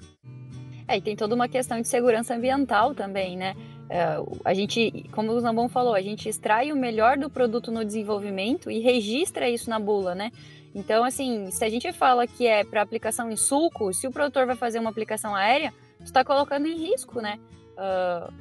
É, 0.87 0.97
e 0.97 1.01
tem 1.01 1.15
toda 1.15 1.33
uma 1.33 1.47
questão 1.47 1.79
de 1.79 1.87
segurança 1.87 2.35
ambiental 2.35 2.93
também, 2.93 3.37
né? 3.37 3.55
É, 3.89 4.17
a 4.43 4.53
gente, 4.53 5.05
como 5.11 5.31
o 5.31 5.39
Zambon 5.39 5.67
falou, 5.67 5.93
a 5.93 6.01
gente 6.01 6.27
extrai 6.27 6.71
o 6.71 6.75
melhor 6.75 7.17
do 7.17 7.29
produto 7.29 7.71
no 7.71 7.83
desenvolvimento 7.83 8.69
e 8.69 8.79
registra 8.79 9.49
isso 9.49 9.69
na 9.69 9.79
bula, 9.79 10.15
né? 10.15 10.31
Então, 10.75 11.03
assim, 11.03 11.51
se 11.51 11.63
a 11.63 11.69
gente 11.69 11.91
fala 11.93 12.25
que 12.25 12.47
é 12.47 12.63
para 12.63 12.81
aplicação 12.81 13.29
em 13.29 13.35
sulco, 13.35 13.93
se 13.93 14.07
o 14.07 14.11
produtor 14.11 14.45
vai 14.45 14.55
fazer 14.55 14.79
uma 14.79 14.89
aplicação 14.89 15.35
aérea, 15.35 15.73
está 16.03 16.23
colocando 16.23 16.67
em 16.67 16.75
risco, 16.75 17.21
né? 17.21 17.39
Uh, 17.77 18.33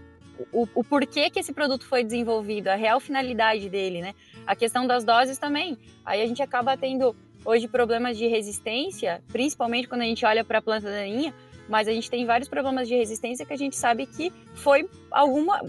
o, 0.51 0.69
o, 0.75 0.85
porquê 0.85 1.29
que 1.31 1.39
esse 1.39 1.53
produto 1.53 1.87
foi 1.87 2.03
desenvolvido, 2.03 2.69
a 2.69 2.75
real 2.75 2.99
finalidade 3.01 3.69
dele, 3.69 4.01
né? 4.01 4.15
A 4.47 4.57
questão 4.57 4.87
das 4.87 5.05
doses 5.05 5.39
também. 5.39 5.79
Aí 6.05 6.23
a 6.23 6.27
gente 6.27 6.43
acaba 6.43 6.77
tendo 6.77 7.15
hoje 7.45 7.69
problemas 7.69 8.17
de 8.17 8.27
resistência, 8.27 9.23
principalmente 9.29 9.87
quando 9.89 10.03
a 10.03 10.07
gente 10.07 10.25
olha 10.25 10.45
para 10.45 10.59
a 10.59 10.63
planta 10.63 10.91
daninha, 10.91 11.35
mas 11.69 11.87
a 11.87 11.93
gente 11.93 12.11
tem 12.11 12.25
vários 12.25 12.49
problemas 12.49 12.89
de 12.89 12.97
resistência 12.97 13.45
que 13.45 13.53
a 13.53 13.59
gente 13.59 13.77
sabe 13.77 14.07
que 14.07 14.33
foi 14.55 14.89
alguma, 15.11 15.63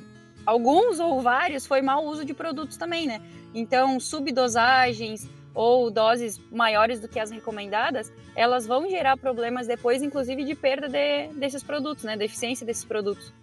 alguns 0.46 1.00
ou 1.00 1.22
vários 1.22 1.66
foi 1.66 1.82
mau 1.82 2.06
uso 2.06 2.24
de 2.26 2.34
produtos 2.34 2.78
também, 2.78 3.06
né? 3.06 3.22
Então, 3.54 4.00
subdosagens, 4.00 5.28
ou 5.54 5.92
doses 5.92 6.40
maiores 6.52 7.00
do 7.00 7.08
que 7.08 7.20
as 7.20 7.30
recomendadas, 7.30 8.12
elas 8.36 8.66
vão 8.66 8.90
gerar 8.90 9.18
problemas 9.18 9.68
depois, 9.68 10.02
inclusive 10.02 10.44
de 10.44 10.56
perda 10.56 10.88
de, 10.90 11.28
desses 11.34 11.64
produtos, 11.64 12.04
né? 12.04 12.18
Deficiência 12.18 12.66
desses 12.66 12.84
produtos. 12.84 13.34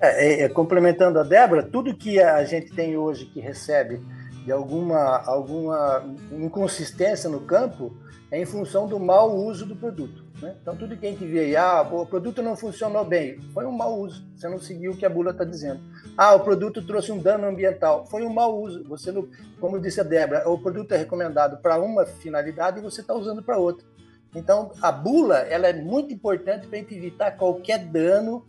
É, 0.00 0.26
é, 0.26 0.42
é, 0.42 0.48
complementando 0.48 1.18
a 1.18 1.24
Débora, 1.24 1.62
tudo 1.62 1.94
que 1.94 2.20
a 2.20 2.44
gente 2.44 2.72
tem 2.72 2.96
hoje 2.96 3.26
que 3.26 3.40
recebe 3.40 4.00
de 4.44 4.52
alguma, 4.52 5.22
alguma 5.26 6.04
inconsistência 6.30 7.28
no 7.28 7.40
campo 7.40 7.92
é 8.30 8.40
em 8.40 8.46
função 8.46 8.86
do 8.86 9.00
mau 9.00 9.36
uso 9.36 9.66
do 9.66 9.74
produto. 9.74 10.24
Né? 10.40 10.54
Então, 10.62 10.76
tudo 10.76 10.96
que 10.96 11.06
a 11.06 11.10
gente 11.10 11.24
vê 11.24 11.40
aí, 11.40 11.56
ah, 11.56 11.82
o 11.82 12.06
produto 12.06 12.42
não 12.42 12.56
funcionou 12.56 13.04
bem, 13.04 13.40
foi 13.52 13.66
um 13.66 13.72
mau 13.72 14.00
uso, 14.00 14.24
você 14.36 14.48
não 14.48 14.58
seguiu 14.58 14.92
o 14.92 14.96
que 14.96 15.04
a 15.04 15.10
bula 15.10 15.32
está 15.32 15.44
dizendo. 15.44 15.80
Ah, 16.16 16.34
o 16.34 16.40
produto 16.40 16.84
trouxe 16.86 17.10
um 17.10 17.18
dano 17.18 17.46
ambiental, 17.46 18.06
foi 18.06 18.24
um 18.24 18.32
mau 18.32 18.60
uso, 18.60 18.84
você 18.84 19.10
não, 19.10 19.28
como 19.60 19.80
disse 19.80 20.00
a 20.00 20.04
Débora, 20.04 20.48
o 20.48 20.58
produto 20.58 20.92
é 20.92 20.96
recomendado 20.96 21.60
para 21.60 21.78
uma 21.80 22.06
finalidade 22.06 22.78
e 22.78 22.82
você 22.82 23.00
está 23.00 23.14
usando 23.14 23.42
para 23.42 23.58
outra. 23.58 23.84
Então, 24.34 24.72
a 24.80 24.92
bula 24.92 25.38
ela 25.38 25.66
é 25.66 25.72
muito 25.72 26.12
importante 26.12 26.66
para 26.66 26.78
a 26.78 26.80
gente 26.80 26.94
evitar 26.94 27.32
qualquer 27.32 27.78
dano, 27.78 28.46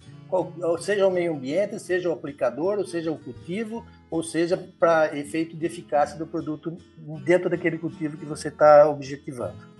seja 0.79 1.07
o 1.07 1.11
meio 1.11 1.33
ambiente, 1.33 1.79
seja 1.79 2.09
o 2.09 2.13
aplicador, 2.13 2.77
ou 2.77 2.85
seja 2.85 3.11
o 3.11 3.17
cultivo, 3.17 3.83
ou 4.11 4.21
seja 4.21 4.57
para 4.79 5.17
efeito 5.17 5.55
de 5.55 5.65
eficácia 5.65 6.17
do 6.17 6.27
produto 6.27 6.77
dentro 7.23 7.49
daquele 7.49 7.79
cultivo 7.79 8.17
que 8.17 8.25
você 8.25 8.49
está 8.49 8.87
objetivando. 8.87 9.78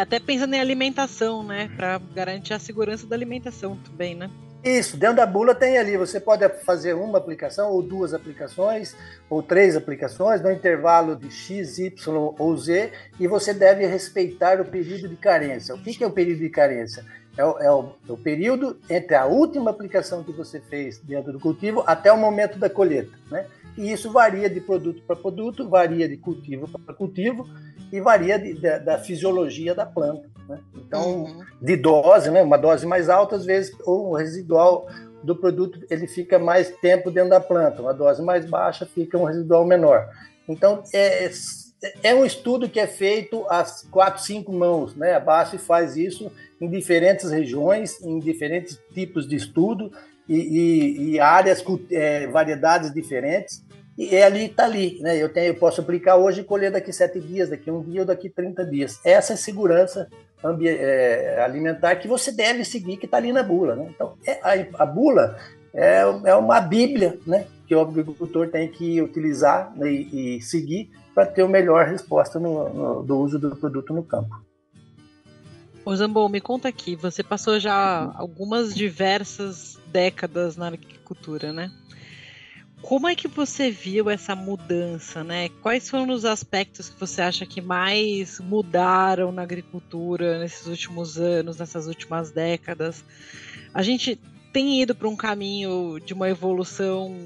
Até 0.00 0.20
pensando 0.20 0.54
em 0.54 0.60
alimentação, 0.60 1.42
né? 1.42 1.70
Para 1.76 1.98
garantir 2.14 2.54
a 2.54 2.58
segurança 2.58 3.06
da 3.06 3.16
alimentação 3.16 3.76
também, 3.76 4.14
né? 4.14 4.30
Isso, 4.62 4.96
dentro 4.96 5.16
da 5.16 5.26
bula 5.26 5.54
tem 5.54 5.78
ali, 5.78 5.96
você 5.96 6.18
pode 6.18 6.46
fazer 6.64 6.92
uma 6.92 7.18
aplicação, 7.18 7.70
ou 7.70 7.80
duas 7.80 8.12
aplicações, 8.12 8.96
ou 9.30 9.40
três 9.40 9.76
aplicações, 9.76 10.42
no 10.42 10.50
intervalo 10.50 11.14
de 11.14 11.30
X, 11.30 11.78
Y 11.78 12.34
ou 12.38 12.56
Z, 12.56 12.92
e 13.20 13.28
você 13.28 13.54
deve 13.54 13.86
respeitar 13.86 14.60
o 14.60 14.64
período 14.64 15.08
de 15.08 15.16
carência. 15.16 15.74
O 15.74 15.78
que 15.78 16.02
é 16.02 16.06
o 16.06 16.10
período 16.10 16.40
de 16.40 16.50
carência? 16.50 17.04
É 17.36 17.44
o, 17.44 17.58
é, 17.60 17.70
o, 17.70 17.94
é 18.08 18.12
o, 18.12 18.16
período 18.16 18.80
entre 18.90 19.14
a 19.14 19.26
última 19.26 19.70
aplicação 19.70 20.24
que 20.24 20.32
você 20.32 20.60
fez 20.60 20.98
dentro 20.98 21.32
do 21.32 21.38
cultivo 21.38 21.84
até 21.86 22.12
o 22.12 22.18
momento 22.18 22.58
da 22.58 22.68
colheita. 22.68 23.16
Né? 23.30 23.46
E 23.78 23.92
isso 23.92 24.10
varia 24.10 24.50
de 24.50 24.60
produto 24.60 25.00
para 25.06 25.14
produto, 25.14 25.68
varia 25.68 26.08
de 26.08 26.16
cultivo 26.16 26.66
para 26.66 26.92
cultivo 26.92 27.48
e 27.92 28.00
varia 28.00 28.36
de, 28.36 28.54
de, 28.54 28.78
da 28.80 28.98
fisiologia 28.98 29.72
da 29.72 29.86
planta. 29.86 30.28
Né? 30.48 30.58
Então, 30.74 31.22
uhum. 31.22 31.44
de 31.62 31.76
dose, 31.76 32.28
né? 32.28 32.42
uma 32.42 32.58
dose 32.58 32.84
mais 32.84 33.08
alta, 33.08 33.36
às 33.36 33.44
vezes 33.44 33.72
o 33.86 34.16
residual 34.16 34.88
do 35.22 35.36
produto 35.36 35.78
ele 35.88 36.08
fica 36.08 36.40
mais 36.40 36.70
tempo 36.80 37.08
dentro 37.08 37.30
da 37.30 37.40
planta, 37.40 37.80
uma 37.80 37.94
dose 37.94 38.20
mais 38.20 38.44
baixa 38.44 38.84
fica 38.84 39.16
um 39.16 39.24
residual 39.24 39.64
menor. 39.64 40.08
Então, 40.48 40.82
é, 40.92 41.30
é 42.02 42.14
um 42.14 42.24
estudo 42.24 42.68
que 42.68 42.80
é 42.80 42.86
feito 42.88 43.46
às 43.48 43.82
quatro, 43.82 44.22
cinco 44.24 44.52
mãos, 44.52 44.96
né? 44.96 45.14
A 45.14 45.20
BASF 45.20 45.56
faz 45.58 45.96
isso 45.96 46.32
em 46.60 46.68
diferentes 46.68 47.30
regiões, 47.30 48.00
em 48.02 48.18
diferentes 48.18 48.80
tipos 48.92 49.28
de 49.28 49.36
estudo 49.36 49.92
e, 50.28 50.36
e, 50.36 51.10
e 51.10 51.20
áreas, 51.20 51.64
é, 51.90 52.26
variedades 52.26 52.92
diferentes. 52.92 53.64
E 53.96 54.14
é 54.14 54.24
ali 54.24 54.44
está 54.44 54.64
ali, 54.64 55.00
né? 55.00 55.16
Eu, 55.16 55.28
tenho, 55.28 55.48
eu 55.48 55.54
posso 55.56 55.80
aplicar 55.80 56.16
hoje 56.16 56.42
e 56.42 56.44
colher 56.44 56.70
daqui 56.70 56.92
sete 56.92 57.18
dias, 57.18 57.50
daqui 57.50 57.68
um 57.68 57.82
dia 57.82 58.02
ou 58.02 58.06
daqui 58.06 58.28
30 58.28 58.64
dias. 58.64 59.00
Essa 59.04 59.32
é 59.32 59.36
segurança 59.36 60.08
é, 60.64 61.42
alimentar 61.42 61.96
que 61.96 62.06
você 62.06 62.30
deve 62.30 62.64
seguir, 62.64 62.96
que 62.96 63.06
está 63.06 63.16
ali 63.16 63.32
na 63.32 63.42
bula, 63.42 63.74
né? 63.74 63.88
Então, 63.92 64.14
é, 64.24 64.38
a, 64.42 64.82
a 64.82 64.86
bula 64.86 65.36
é, 65.74 66.02
é 66.26 66.34
uma 66.36 66.60
bíblia, 66.60 67.18
né? 67.26 67.46
Que 67.66 67.74
o 67.74 67.80
agricultor 67.80 68.48
tem 68.48 68.68
que 68.68 69.02
utilizar 69.02 69.72
né, 69.76 69.90
e, 69.90 70.36
e 70.36 70.40
seguir 70.40 70.90
para 71.12 71.26
ter 71.26 71.42
a 71.42 71.48
melhor 71.48 71.86
resposta 71.86 72.38
no, 72.38 72.68
no, 72.68 73.02
do 73.02 73.18
uso 73.18 73.38
do 73.38 73.56
produto 73.56 73.92
no 73.92 74.04
campo. 74.04 74.40
Ô 75.88 75.96
Zambo, 75.96 76.28
me 76.28 76.38
conta 76.38 76.68
aqui, 76.68 76.94
você 76.94 77.22
passou 77.22 77.58
já 77.58 78.12
algumas 78.14 78.74
diversas 78.74 79.78
décadas 79.86 80.54
na 80.54 80.66
agricultura, 80.66 81.50
né? 81.50 81.72
Como 82.82 83.08
é 83.08 83.14
que 83.14 83.26
você 83.26 83.70
viu 83.70 84.10
essa 84.10 84.36
mudança, 84.36 85.24
né? 85.24 85.48
Quais 85.62 85.88
foram 85.88 86.12
os 86.12 86.26
aspectos 86.26 86.90
que 86.90 87.00
você 87.00 87.22
acha 87.22 87.46
que 87.46 87.62
mais 87.62 88.38
mudaram 88.38 89.32
na 89.32 89.40
agricultura 89.40 90.38
nesses 90.38 90.66
últimos 90.66 91.16
anos, 91.16 91.56
nessas 91.56 91.86
últimas 91.86 92.30
décadas? 92.30 93.02
A 93.72 93.82
gente 93.82 94.20
tem 94.52 94.82
ido 94.82 94.94
para 94.94 95.08
um 95.08 95.16
caminho 95.16 95.98
de 96.04 96.12
uma 96.12 96.28
evolução 96.28 97.16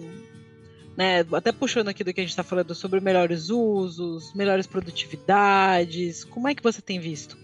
né? 0.97 1.27
Até 1.33 1.51
puxando 1.51 1.89
aqui 1.89 2.05
do 2.05 2.15
que 2.15 2.21
a 2.21 2.23
gente 2.23 2.31
está 2.31 2.45
falando 2.45 2.77
sobre 2.77 3.01
melhores 3.01 3.51
usos, 3.51 4.33
melhores 4.35 4.69
produtividades, 4.69 6.23
como 6.23 6.47
é 6.47 6.55
que 6.55 6.63
você 6.63 6.81
tem 6.81 7.01
visto? 7.01 7.43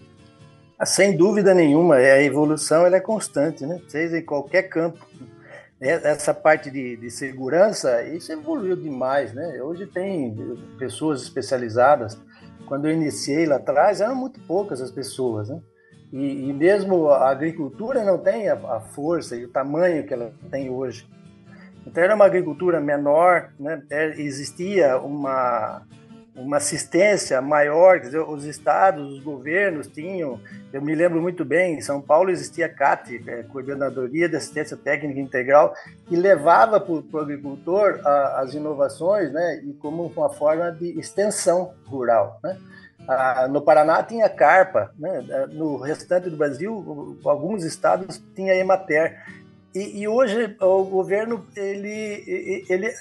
Sem 0.85 1.17
dúvida 1.17 1.53
nenhuma, 1.53 1.99
é, 1.99 2.13
a 2.13 2.23
evolução 2.23 2.85
ela 2.85 2.95
é 2.95 3.01
constante, 3.01 3.65
né? 3.65 3.81
Seja 3.87 4.17
em 4.17 4.23
qualquer 4.23 4.63
campo. 4.63 5.05
Essa 5.81 6.33
parte 6.33 6.69
de, 6.69 6.97
de 6.97 7.09
segurança, 7.09 8.01
isso 8.03 8.31
evoluiu 8.31 8.75
demais, 8.75 9.33
né? 9.33 9.61
Hoje 9.61 9.85
tem 9.87 10.35
pessoas 10.77 11.21
especializadas. 11.21 12.19
Quando 12.65 12.87
eu 12.87 12.93
iniciei 12.93 13.45
lá 13.45 13.57
atrás, 13.57 13.99
eram 13.99 14.15
muito 14.15 14.39
poucas 14.41 14.81
as 14.81 14.91
pessoas, 14.91 15.49
né? 15.49 15.59
E, 16.11 16.49
e 16.49 16.53
mesmo 16.53 17.09
a 17.09 17.29
agricultura 17.29 18.03
não 18.03 18.17
tem 18.17 18.49
a, 18.49 18.53
a 18.53 18.79
força 18.79 19.35
e 19.35 19.45
o 19.45 19.49
tamanho 19.49 20.05
que 20.05 20.13
ela 20.13 20.33
tem 20.49 20.69
hoje. 20.69 21.07
Então 21.85 22.03
era 22.03 22.15
uma 22.15 22.25
agricultura 22.25 22.79
menor, 22.79 23.51
né? 23.59 23.81
É, 23.89 24.19
existia 24.19 24.97
uma, 24.97 25.81
uma 26.39 26.57
assistência 26.57 27.41
maior, 27.41 27.99
dizer, 27.99 28.19
os 28.19 28.45
estados, 28.45 29.13
os 29.13 29.19
governos 29.19 29.87
tinham, 29.87 30.39
eu 30.71 30.81
me 30.81 30.95
lembro 30.95 31.21
muito 31.21 31.43
bem, 31.43 31.75
em 31.75 31.81
São 31.81 32.01
Paulo 32.01 32.29
existia 32.29 32.67
a 32.67 32.69
CAT, 32.69 33.21
é, 33.27 33.43
Coordenadoria 33.43 34.29
de 34.29 34.35
Assistência 34.35 34.77
Técnica 34.77 35.19
Integral, 35.19 35.73
que 36.07 36.15
levava 36.15 36.79
para 36.79 36.93
o 36.93 37.19
agricultor 37.19 37.99
a, 38.05 38.41
as 38.41 38.53
inovações 38.53 39.31
né? 39.31 39.61
e 39.63 39.73
como 39.73 40.05
uma 40.15 40.29
forma 40.29 40.71
de 40.71 40.97
extensão 40.99 41.73
rural. 41.85 42.39
Né? 42.43 42.57
no 43.49 43.61
Paraná 43.61 44.03
tinha 44.03 44.29
carpa, 44.29 44.93
né? 44.97 45.47
no 45.51 45.77
restante 45.77 46.29
do 46.29 46.37
Brasil, 46.37 47.17
alguns 47.25 47.63
estados 47.63 48.21
tinha 48.35 48.53
Emater. 48.53 49.17
E, 49.73 50.01
e, 50.01 50.07
hoje 50.07 50.55
o 50.59 50.83
governo, 50.83 51.45
ele, 51.55 52.65
ele, 52.69 52.91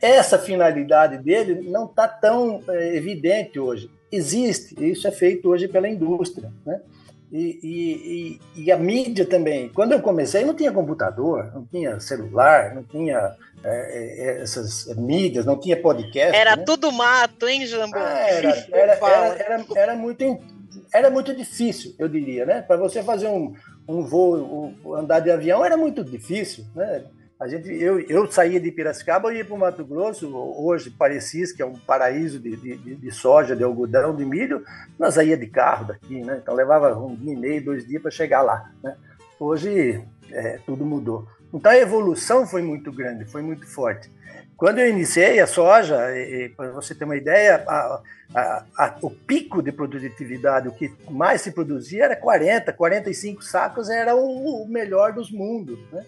essa 0.00 0.38
finalidade 0.38 1.18
dele 1.18 1.68
não 1.68 1.86
está 1.86 2.06
tão 2.06 2.62
é, 2.68 2.96
evidente 2.96 3.58
hoje. 3.58 3.90
Existe, 4.10 4.74
isso 4.84 5.06
é 5.06 5.10
feito 5.10 5.48
hoje 5.48 5.68
pela 5.68 5.88
indústria, 5.88 6.50
né? 6.64 6.80
E, 7.30 8.40
e, 8.56 8.62
e, 8.62 8.72
a 8.72 8.76
mídia 8.78 9.26
também. 9.26 9.68
Quando 9.68 9.92
eu 9.92 10.00
comecei, 10.00 10.46
não 10.46 10.54
tinha 10.54 10.72
computador, 10.72 11.52
não 11.54 11.62
tinha 11.66 12.00
celular, 12.00 12.74
não 12.74 12.82
tinha 12.82 13.36
é, 13.62 14.38
é 14.38 14.42
essas 14.42 14.86
mídias, 14.96 15.44
não 15.44 15.58
tinha 15.60 15.76
podcast. 15.76 16.34
Era 16.34 16.56
né? 16.56 16.64
tudo 16.64 16.90
mato, 16.90 17.46
hein, 17.46 17.66
Jambo? 17.66 17.96
Ah, 17.96 18.30
era, 18.30 18.48
era, 18.72 18.92
era, 18.94 19.26
era, 19.36 19.66
era, 19.76 19.94
muito, 19.94 20.40
era 20.90 21.10
muito 21.10 21.36
difícil, 21.36 21.94
eu 21.98 22.08
diria, 22.08 22.46
né? 22.46 22.62
Para 22.62 22.78
você 22.78 23.02
fazer 23.02 23.28
um, 23.28 23.52
um 23.86 24.02
voo, 24.02 24.74
um, 24.82 24.94
andar 24.94 25.20
de 25.20 25.30
avião 25.30 25.62
era 25.62 25.76
muito 25.76 26.02
difícil, 26.02 26.64
né? 26.74 27.04
A 27.40 27.46
gente, 27.46 27.70
eu, 27.70 28.00
eu 28.00 28.30
saía 28.30 28.58
de 28.58 28.72
Piracicaba 28.72 29.32
e 29.32 29.36
ia 29.36 29.44
para 29.44 29.54
o 29.54 29.58
Mato 29.58 29.84
Grosso, 29.84 30.28
hoje 30.34 30.90
Parecis, 30.90 31.52
que 31.52 31.62
é 31.62 31.66
um 31.66 31.74
paraíso 31.74 32.40
de, 32.40 32.56
de, 32.56 32.96
de, 32.96 33.10
soja, 33.12 33.54
de 33.54 33.62
algodão, 33.62 34.14
de 34.14 34.24
milho, 34.24 34.64
nós 34.98 35.14
saía 35.14 35.36
de 35.36 35.46
carro 35.46 35.86
daqui, 35.86 36.20
né? 36.20 36.40
Então 36.42 36.52
levava 36.52 36.98
um 36.98 37.14
dia 37.14 37.32
e 37.32 37.36
meio, 37.36 37.64
dois 37.64 37.86
dias 37.86 38.02
para 38.02 38.10
chegar 38.10 38.42
lá, 38.42 38.68
né? 38.82 38.96
Hoje 39.38 40.04
é, 40.32 40.58
tudo 40.66 40.84
mudou. 40.84 41.28
Então 41.54 41.70
a 41.70 41.78
evolução 41.78 42.44
foi 42.44 42.60
muito 42.60 42.90
grande, 42.90 43.24
foi 43.24 43.40
muito 43.40 43.68
forte. 43.68 44.10
Quando 44.56 44.80
eu 44.80 44.88
iniciei 44.88 45.38
a 45.38 45.46
soja, 45.46 45.96
para 46.56 46.72
você 46.72 46.92
ter 46.92 47.04
uma 47.04 47.16
ideia, 47.16 47.62
a, 47.68 48.02
a, 48.34 48.64
a, 48.76 48.98
o 49.00 49.10
pico 49.10 49.62
de 49.62 49.70
produtividade, 49.70 50.66
o 50.66 50.72
que 50.72 50.92
mais 51.08 51.42
se 51.42 51.52
produzia 51.52 52.06
era 52.06 52.16
40, 52.16 52.72
45 52.72 53.44
sacos, 53.44 53.88
era 53.88 54.16
o, 54.16 54.64
o 54.64 54.68
melhor 54.68 55.12
dos 55.12 55.30
mundos. 55.30 55.78
Né? 55.92 56.04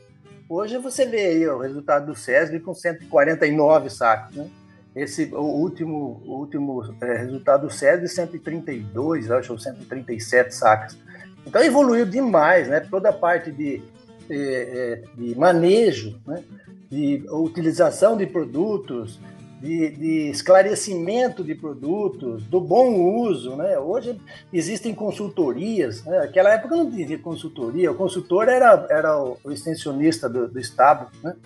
Hoje 0.50 0.78
você 0.78 1.07
vê 1.07 1.26
aí 1.26 1.47
o 1.47 1.61
resultado 1.61 2.07
do 2.07 2.16
SESB 2.16 2.59
com 2.59 2.75
149 2.75 3.88
sacos. 3.88 4.35
Né? 4.35 4.50
Esse, 4.97 5.33
o 5.33 5.42
último, 5.42 6.21
o 6.26 6.40
último 6.40 6.92
é, 7.00 7.19
resultado 7.19 7.69
do 7.69 7.73
SESB, 7.73 8.09
132, 8.09 9.30
acho, 9.30 9.52
ou 9.52 9.59
137 9.61 10.52
sacos. 10.52 10.99
Então 11.47 11.62
evoluiu 11.62 12.04
demais, 12.04 12.66
né? 12.66 12.80
Toda 12.80 13.11
a 13.11 13.12
parte 13.12 13.52
de, 13.52 13.80
é, 14.28 15.04
de 15.14 15.38
manejo, 15.38 16.21
né? 16.26 16.42
de 16.90 17.25
utilização 17.30 18.16
de 18.16 18.26
produtos, 18.26 19.21
de, 19.61 19.90
de, 19.90 20.31
esclarecimento 20.31 21.45
de 21.45 21.55
produtos, 21.55 22.45
do 22.45 22.61
bom 22.61 22.95
uso. 23.21 23.57
Né? 23.57 23.79
Hoje 23.79 24.19
existem 24.52 24.95
consultorias. 24.95 26.02
Né? 26.05 26.19
Naquela 26.19 26.55
época 26.55 26.76
não 26.76 26.90
tinha 26.90 27.19
consultoria, 27.19 27.93
o 27.93 27.95
consultor 27.95 28.49
era, 28.49 28.87
era 28.90 29.23
o, 29.23 29.38
extensionista 29.50 30.29
do, 30.29 30.49
do 30.49 30.59
Estado, 30.59 31.09
né? 31.23 31.37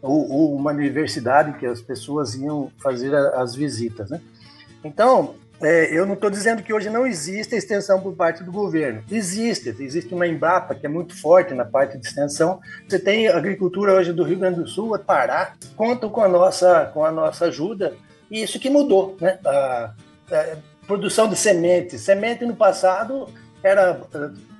ou, 0.00 0.30
ou, 0.30 0.54
uma 0.54 0.70
universidade 0.70 1.58
que 1.58 1.66
as 1.66 1.80
pessoas 1.80 2.34
iam 2.34 2.70
fazer 2.78 3.14
as 3.14 3.54
visitas. 3.54 4.10
Né? 4.10 4.20
Então, 4.84 5.34
é, 5.62 5.96
eu 5.96 6.04
não 6.04 6.14
estou 6.14 6.28
dizendo 6.28 6.62
que 6.62 6.72
hoje 6.72 6.90
não 6.90 7.06
existe 7.06 7.54
extensão 7.54 8.00
por 8.00 8.14
parte 8.14 8.44
do 8.44 8.52
governo. 8.52 9.02
Existe, 9.10 9.74
existe 9.80 10.12
uma 10.14 10.26
Embrapa 10.26 10.74
que 10.74 10.84
é 10.84 10.88
muito 10.88 11.18
forte 11.18 11.54
na 11.54 11.64
parte 11.64 11.96
de 11.96 12.06
extensão. 12.06 12.60
Você 12.86 12.98
tem 12.98 13.28
agricultura 13.28 13.94
hoje 13.94 14.12
do 14.12 14.22
Rio 14.22 14.38
Grande 14.38 14.60
do 14.60 14.68
Sul, 14.68 14.94
a 14.94 14.98
Pará, 14.98 15.54
contam 15.74 16.10
com 16.10 16.20
a 16.20 16.28
nossa, 16.28 16.90
com 16.92 17.04
a 17.04 17.10
nossa 17.10 17.46
ajuda, 17.46 17.94
e 18.30 18.42
isso 18.42 18.58
que 18.58 18.68
mudou, 18.68 19.16
né? 19.20 19.38
A, 19.46 19.94
a 20.30 20.56
produção 20.86 21.28
de 21.28 21.36
sementes. 21.36 22.00
Semente 22.02 22.44
no 22.44 22.54
passado 22.54 23.28
era 23.62 24.00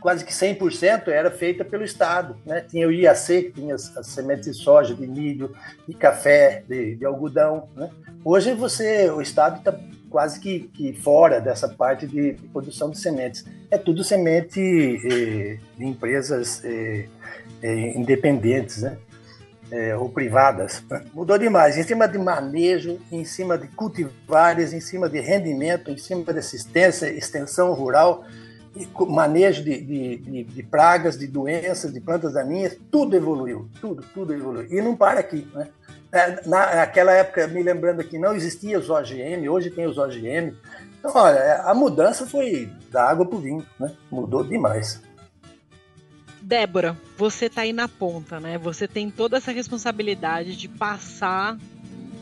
quase 0.01 0.25
que 0.25 0.33
100% 0.33 1.09
era 1.09 1.31
feita 1.31 1.65
pelo 1.65 1.85
Estado. 1.85 2.37
Né? 2.45 2.61
Tinha 2.61 2.89
o 2.89 2.93
IAC, 2.93 3.43
que 3.45 3.53
tinha 3.53 3.75
as, 3.75 3.97
as 3.97 4.07
sementes 4.09 4.45
de 4.45 4.55
soja, 4.55 4.95
de 4.95 5.07
milho, 5.07 5.55
de 5.87 5.95
café, 5.95 6.65
de, 6.69 6.97
de 6.97 7.05
algodão. 7.05 7.69
Né? 7.75 7.91
Hoje 8.25 8.55
você, 8.55 9.11
o 9.11 9.21
Estado 9.21 9.59
está 9.59 9.73
quase 10.11 10.41
que, 10.41 10.61
que, 10.61 10.93
fora 10.93 11.41
dessa 11.41 11.69
parte 11.69 12.07
de, 12.07 12.35
produção 12.53 12.91
de 12.91 12.99
sementes. 12.99 13.45
É 13.71 13.79
tudo 13.79 14.03
semente 14.05 14.61
eh, 14.61 15.59
de 15.77 15.85
empresas 15.85 16.63
eh, 16.65 17.07
eh, 17.63 17.99
independentes, 17.99 18.83
né? 18.83 18.97
É, 19.69 19.97
ou 19.97 20.09
privadas. 20.09 20.81
Mudou 21.13 21.37
demais. 21.37 21.77
Em 21.77 21.83
cima 21.83 22.07
de 22.07 22.17
manejo, 22.19 23.01
em 23.11 23.25
cima 23.25 23.59
de 23.59 23.67
cultivares, 23.67 24.73
em 24.73 24.81
cima 24.81 25.09
de 25.09 25.19
rendimento, 25.19 25.91
em 25.91 25.97
cima 25.97 26.33
de 26.33 26.39
assistência, 26.39 27.11
extensão 27.11 27.73
rural, 27.75 28.25
manejo 29.09 29.65
de, 29.65 29.81
de, 29.81 30.17
de, 30.19 30.45
de, 30.45 30.63
pragas, 30.63 31.19
de 31.19 31.27
doenças, 31.27 31.93
de 31.93 32.01
plantas 32.01 32.35
daninhas, 32.35 32.77
tudo 32.93 33.17
evoluiu, 33.17 33.69
tudo, 33.81 34.05
tudo 34.15 34.33
evoluiu. 34.33 34.69
E 34.71 34.81
não 34.81 34.95
para 34.95 35.19
aqui, 35.19 35.49
né? 35.53 35.69
É, 36.17 36.41
naquela 36.47 37.13
época, 37.13 37.47
me 37.49 37.63
lembrando 37.63 38.03
que 38.03 38.19
não 38.19 38.35
existia 38.35 38.79
os 38.79 38.89
OGM, 38.89 39.49
hoje 39.49 39.71
tem 39.71 39.87
os 39.87 39.99
OGM. 39.99 40.57
Então, 40.99 41.13
olha, 41.15 41.63
a 41.63 41.75
mudança 41.75 42.27
foi 42.27 42.71
da 42.91 43.09
água 43.09 43.27
para 43.27 43.37
o 43.37 43.41
vinho, 43.41 43.67
né? 43.79 43.93
Mudou 44.11 44.43
demais. 44.43 45.01
Débora, 46.41 46.97
você 47.17 47.47
está 47.47 47.63
aí 47.63 47.73
na 47.73 47.89
ponta, 47.89 48.39
né? 48.41 48.57
Você 48.59 48.87
tem 48.87 49.11
toda 49.11 49.37
essa 49.37 49.51
responsabilidade 49.51 50.57
de 50.57 50.69
passar 50.69 51.59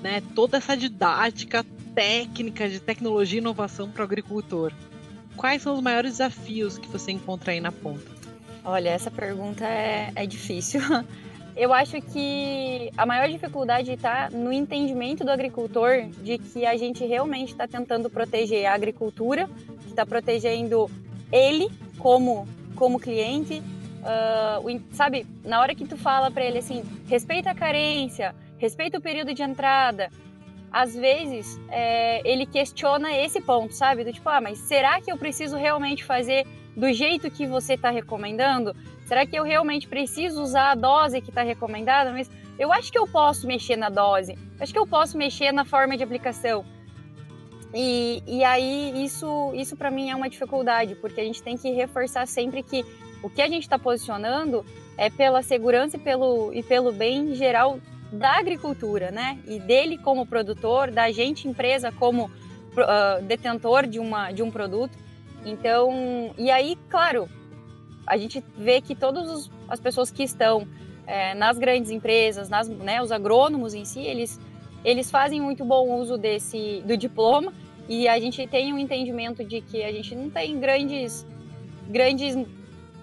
né, 0.03 0.23
toda 0.35 0.57
essa 0.57 0.77
didática 0.77 1.65
técnica 1.95 2.69
de 2.69 2.81
tecnologia 2.81 3.39
e 3.39 3.43
inovação 3.43 3.91
para 3.91 4.01
o 4.01 4.05
agricultor 4.05 4.73
quais 5.37 5.63
são 5.63 5.75
os 5.75 5.81
maiores 5.81 6.13
desafios 6.13 6.79
que 6.79 6.89
você 6.89 7.13
encontra 7.13 7.53
aí 7.53 7.61
na 7.61 7.73
ponta? 7.73 8.05
Olha, 8.65 8.89
essa 8.89 9.11
pergunta 9.11 9.65
é, 9.65 10.11
é 10.15 10.27
difícil. 10.27 10.81
Eu 11.57 11.73
acho 11.73 12.01
que 12.01 12.91
a 12.97 13.07
maior 13.07 13.29
dificuldade 13.29 13.93
está 13.93 14.29
no 14.31 14.53
entendimento 14.53 15.25
do 15.25 15.31
agricultor 15.31 16.09
de 16.23 16.37
que 16.37 16.67
a 16.67 16.77
gente 16.77 17.05
realmente 17.05 17.53
está 17.53 17.69
tentando 17.69 18.11
proteger 18.11 18.67
a 18.67 18.75
agricultura, 18.75 19.49
que 19.83 19.89
está 19.89 20.05
protegendo 20.05 20.91
ele 21.31 21.69
como, 21.99 22.49
como 22.75 22.99
cliente. 22.99 23.63
Uh, 24.01 24.83
sabe, 24.93 25.27
na 25.45 25.61
hora 25.61 25.75
que 25.75 25.87
tu 25.87 25.97
fala 25.97 26.31
para 26.31 26.45
ele 26.45 26.59
assim, 26.59 26.83
respeita 27.09 27.51
a 27.51 27.55
carência, 27.55 28.35
respeita 28.59 28.99
o 28.99 29.01
período 29.01 29.33
de 29.33 29.43
entrada, 29.43 30.11
às 30.75 30.93
vezes 30.93 31.61
é, 31.71 32.21
ele 32.29 32.45
questiona 32.47 33.17
esse 33.17 33.41
ponto, 33.41 33.73
sabe? 33.73 34.03
Do 34.03 34.13
tipo, 34.13 34.29
ah, 34.29 34.41
mas 34.41 34.59
será 34.59 35.01
que 35.01 35.11
eu 35.11 35.17
preciso 35.17 35.57
realmente 35.57 36.03
fazer 36.03 36.45
do 36.77 36.93
jeito 36.93 37.31
que 37.31 37.47
você 37.47 37.75
está 37.75 37.91
recomendando? 37.91 38.75
Será 39.05 39.27
que 39.27 39.37
eu 39.37 39.45
realmente 39.45 39.87
preciso 39.87 40.43
usar 40.43 40.71
a 40.71 40.75
dose 40.75 41.21
que 41.21 41.31
está 41.31 41.43
recomendada? 41.43 42.11
Mas 42.13 42.31
eu 42.59 42.73
acho 42.73 42.91
que 42.91 42.99
eu 42.99 43.07
posso 43.07 43.47
mexer 43.47 43.77
na 43.77 43.89
dose, 43.89 44.39
acho 44.61 44.73
que 44.73 44.79
eu 44.79 44.87
posso 44.87 45.19
mexer 45.19 45.53
na 45.53 45.65
forma 45.65 45.97
de 45.97 46.03
aplicação. 46.03 46.65
E, 47.75 48.23
e 48.27 48.45
aí 48.45 49.05
isso, 49.05 49.53
isso 49.55 49.77
para 49.77 49.91
mim 49.91 50.09
é 50.09 50.15
uma 50.15 50.31
dificuldade, 50.31 50.95
porque 50.95 51.21
a 51.21 51.25
gente 51.25 51.43
tem 51.43 51.57
que 51.57 51.71
reforçar 51.71 52.27
sempre 52.27 52.63
que 52.63 52.85
o 53.23 53.29
que 53.29 53.43
a 53.43 53.49
gente 53.49 53.63
está 53.63 53.79
posicionando 53.79 54.65
é 54.97 55.11
pela 55.11 55.43
segurança 55.43 55.97
e 55.97 56.01
pelo, 56.01 56.53
e 56.55 56.63
pelo 56.63 56.93
bem 56.93 57.35
geral 57.35 57.81
da 58.13 58.39
agricultura, 58.39 59.11
né? 59.11 59.39
E 59.47 59.59
dele 59.59 59.99
como 59.99 60.25
produtor, 60.25 60.91
da 60.91 61.11
gente 61.11 61.49
empresa 61.49 61.91
como 61.91 62.27
uh, 62.27 63.23
detentor 63.23 63.87
de, 63.87 63.99
uma, 63.99 64.31
de 64.31 64.43
um 64.43 64.51
produto. 64.51 64.97
Então, 65.45 66.33
e 66.39 66.51
aí, 66.51 66.79
claro, 66.89 67.29
a 68.07 68.17
gente 68.17 68.45
vê 68.57 68.81
que 68.81 68.95
todas 68.95 69.51
as 69.69 69.81
pessoas 69.81 70.11
que 70.11 70.23
estão 70.23 70.67
é, 71.07 71.35
nas 71.35 71.59
grandes 71.59 71.91
empresas, 71.91 72.49
nas, 72.49 72.69
né, 72.69 73.03
os 73.03 73.13
agrônomos 73.13 73.75
em 73.75 73.85
si, 73.85 74.01
eles, 74.01 74.41
eles 74.85 75.11
fazem 75.11 75.41
muito 75.41 75.65
bom 75.65 75.99
uso 76.01 76.17
desse 76.17 76.83
do 76.85 76.97
diploma 76.97 77.53
e 77.89 78.09
a 78.09 78.19
gente 78.19 78.47
tem 78.47 78.73
um 78.73 78.79
entendimento 78.79 79.45
de 79.45 79.61
que 79.61 79.83
a 79.83 79.93
gente 79.93 80.15
não 80.15 80.31
tem 80.31 80.59
grandes 80.59 81.27
grandes 81.89 82.35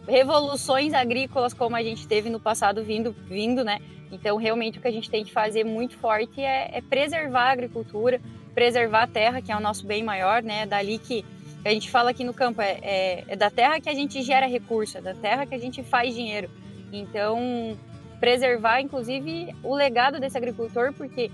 revoluções 0.08 0.94
agrícolas 0.94 1.54
como 1.54 1.76
a 1.76 1.84
gente 1.84 2.08
teve 2.08 2.30
no 2.30 2.40
passado 2.40 2.84
vindo 2.84 3.16
vindo, 3.28 3.64
né? 3.64 3.80
Então, 4.12 4.36
realmente, 4.36 4.78
o 4.78 4.82
que 4.82 4.88
a 4.88 4.92
gente 4.92 5.10
tem 5.10 5.24
que 5.24 5.32
fazer 5.32 5.64
muito 5.64 5.96
forte 5.98 6.42
é, 6.42 6.70
é 6.74 6.82
preservar 6.82 7.44
a 7.44 7.52
agricultura, 7.52 8.20
preservar 8.54 9.04
a 9.04 9.08
terra, 9.08 9.42
que 9.42 9.52
é 9.52 9.56
o 9.56 9.62
nosso 9.62 9.86
bem 9.86 10.04
maior, 10.04 10.44
né? 10.44 10.66
Dali 10.66 10.98
que 10.98 11.24
a 11.64 11.70
gente 11.70 11.92
fala 11.92 12.10
aqui 12.10 12.24
no 12.24 12.34
campo, 12.34 12.62
é, 12.62 12.80
é, 12.82 13.24
é, 13.28 13.36
da 13.36 13.50
terra 13.50 13.80
que 13.80 13.90
a 13.90 13.94
gente 13.94 14.22
gera 14.22 14.48
recurso, 14.48 14.98
é 14.98 15.02
da 15.02 15.14
terra 15.14 15.46
que 15.46 15.54
a 15.54 15.60
gente 15.60 15.84
faz 15.84 16.16
dinheiro. 16.16 16.50
Então, 16.92 17.78
preservar, 18.20 18.82
inclusive, 18.82 19.56
o 19.64 19.76
legado 19.76 20.20
desse 20.20 20.38
agricultor, 20.38 20.94
porque 20.94 21.32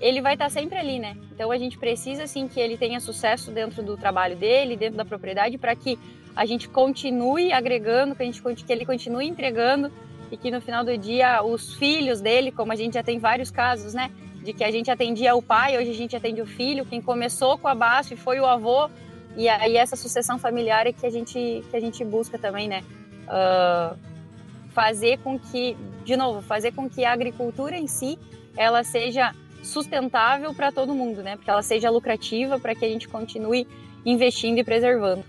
ele 0.00 0.20
vai 0.20 0.34
estar 0.34 0.50
sempre 0.50 0.78
ali, 0.78 0.98
né? 0.98 1.16
Então, 1.32 1.50
a 1.50 1.58
gente 1.58 1.78
precisa, 1.78 2.24
assim, 2.24 2.46
que 2.46 2.60
ele 2.60 2.76
tenha 2.76 3.00
sucesso 3.00 3.50
dentro 3.50 3.82
do 3.82 3.96
trabalho 3.96 4.36
dele, 4.36 4.76
dentro 4.76 4.96
da 4.96 5.04
propriedade, 5.04 5.56
para 5.56 5.74
que 5.74 5.98
a 6.36 6.44
gente 6.44 6.68
continue 6.68 7.52
agregando, 7.52 8.14
que, 8.14 8.22
a 8.22 8.26
gente, 8.26 8.42
que 8.42 8.72
ele 8.72 8.84
continue 8.84 9.26
entregando 9.26 9.90
e 10.30 10.36
que 10.36 10.50
no 10.50 10.60
final 10.60 10.84
do 10.84 10.96
dia 10.98 11.42
os 11.42 11.74
filhos 11.74 12.20
dele, 12.20 12.50
como 12.50 12.72
a 12.72 12.76
gente 12.76 12.94
já 12.94 13.02
tem 13.02 13.18
vários 13.18 13.50
casos, 13.50 13.94
né? 13.94 14.10
De 14.42 14.52
que 14.52 14.64
a 14.64 14.70
gente 14.70 14.90
atendia 14.90 15.34
o 15.34 15.42
pai, 15.42 15.78
hoje 15.78 15.90
a 15.90 15.94
gente 15.94 16.16
atende 16.16 16.42
o 16.42 16.46
filho, 16.46 16.84
quem 16.84 17.00
começou 17.00 17.56
com 17.56 17.68
a 17.68 17.74
BASF 17.74 18.16
foi 18.16 18.40
o 18.40 18.44
avô, 18.44 18.90
e 19.36 19.48
aí 19.48 19.76
essa 19.76 19.96
sucessão 19.96 20.38
familiar 20.38 20.86
é 20.86 20.92
que 20.92 21.04
a 21.04 21.10
gente, 21.10 21.64
que 21.70 21.76
a 21.76 21.80
gente 21.80 22.04
busca 22.04 22.38
também, 22.38 22.68
né? 22.68 22.82
Uh, 23.24 23.98
fazer 24.70 25.18
com 25.18 25.38
que, 25.38 25.76
de 26.04 26.16
novo, 26.16 26.42
fazer 26.42 26.72
com 26.72 26.88
que 26.88 27.04
a 27.04 27.12
agricultura 27.12 27.76
em 27.76 27.86
si, 27.86 28.18
ela 28.56 28.84
seja 28.84 29.34
sustentável 29.62 30.54
para 30.54 30.70
todo 30.70 30.94
mundo, 30.94 31.22
né? 31.22 31.36
Porque 31.36 31.50
ela 31.50 31.62
seja 31.62 31.90
lucrativa 31.90 32.58
para 32.58 32.74
que 32.74 32.84
a 32.84 32.88
gente 32.88 33.08
continue 33.08 33.66
investindo 34.04 34.58
e 34.58 34.64
preservando. 34.64 35.24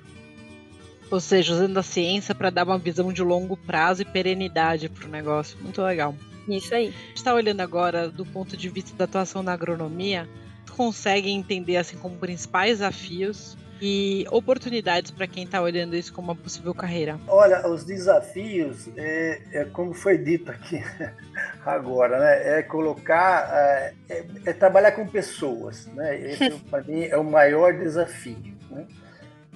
Ou 1.10 1.20
seja, 1.20 1.54
usando 1.54 1.78
a 1.78 1.84
ciência 1.84 2.36
para 2.36 2.50
dar 2.50 2.66
uma 2.66 2.78
visão 2.78 3.14
de 3.14 3.22
longo 3.22 3.56
prazo 3.56 4.02
e 4.02 4.06
perenidade 4.06 4.90
para 4.90 5.08
o 5.08 5.10
negócio. 5.10 5.58
Muito 5.62 5.82
legal. 5.82 6.16
Isso 6.48 6.74
aí. 6.74 6.88
A 6.88 7.08
gente 7.08 7.16
está 7.18 7.34
olhando 7.34 7.62
agora 7.62 8.10
do 8.10 8.26
ponto 8.26 8.58
de 8.58 8.70
vista 8.70 8.96
da 8.96 9.06
atuação 9.06 9.42
na 9.42 9.54
agronomia. 9.54 10.28
Consegue 10.76 11.30
entender 11.30 11.78
assim 11.78 11.98
como 11.98 12.18
principais 12.18 12.80
desafios 12.80 13.56
e 13.82 14.26
oportunidades 14.32 15.12
para 15.12 15.28
quem 15.28 15.44
está 15.44 15.62
olhando 15.62 15.96
isso 15.96 16.14
como 16.14 16.30
uma 16.30 16.36
possível 16.36 16.74
carreira? 16.74 17.20
Olha, 17.28 17.68
os 17.68 17.84
desafios, 17.84 18.88
é, 18.96 19.42
é 19.52 19.66
como 19.66 19.94
foi 19.94 20.18
dito 20.18 20.52
aqui 20.52 20.82
agora, 21.66 22.20
né? 22.20 22.60
É 22.60 22.64
colocar, 22.64 23.50
é, 23.54 23.94
é, 24.10 24.26
é 24.46 24.54
trabalhar 24.54 24.94
com 24.94 25.08
pessoas, 25.08 25.88
né? 25.88 26.20
Esse 26.20 26.52
para 26.70 26.84
mim 26.84 27.04
é 27.04 27.18
o 27.18 27.24
maior 27.24 27.74
desafio, 27.74 28.56
né? 28.70 28.86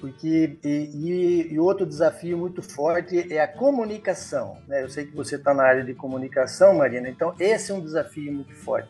porque 0.00 0.58
e, 0.64 1.48
e, 1.52 1.58
outro 1.58 1.84
desafio 1.84 2.38
muito 2.38 2.62
forte 2.62 3.32
é 3.32 3.40
a 3.40 3.46
comunicação. 3.46 4.56
Né? 4.66 4.82
Eu 4.82 4.88
sei 4.88 5.04
que 5.04 5.14
você 5.14 5.36
está 5.36 5.52
na 5.52 5.62
área 5.62 5.84
de 5.84 5.92
comunicação, 5.92 6.74
Marina, 6.74 7.08
então 7.08 7.34
esse 7.38 7.70
é 7.70 7.74
um 7.74 7.80
desafio 7.80 8.32
muito 8.32 8.54
forte. 8.54 8.88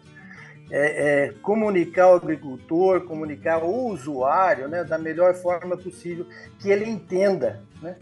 É, 0.70 1.24
é 1.26 1.32
comunicar 1.42 2.10
o 2.10 2.14
agricultor, 2.14 3.00
comunicar 3.02 3.64
o 3.64 3.88
usuário 3.88 4.68
né, 4.68 4.84
da 4.84 4.98
melhor 4.98 5.34
forma 5.34 5.76
possível, 5.76 6.26
que 6.60 6.70
ele 6.70 6.88
entenda. 6.88 7.60
Né? 7.82 7.96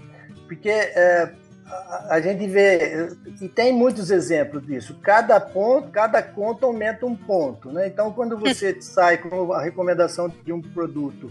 Porque 0.46 0.68
é, 0.68 1.32
a, 1.66 2.14
a 2.14 2.20
gente 2.20 2.46
vê, 2.46 3.08
e 3.40 3.48
tem 3.48 3.72
muitos 3.72 4.10
exemplos 4.10 4.66
disso, 4.66 4.98
cada 5.02 5.40
ponto, 5.40 5.90
cada 5.90 6.22
conta 6.22 6.66
aumenta 6.66 7.06
um 7.06 7.14
ponto. 7.14 7.70
Né? 7.70 7.86
Então, 7.86 8.12
quando 8.12 8.36
você 8.36 8.80
sai 8.82 9.18
com 9.18 9.52
a 9.52 9.62
recomendação 9.62 10.32
de 10.44 10.52
um 10.52 10.60
produto 10.60 11.30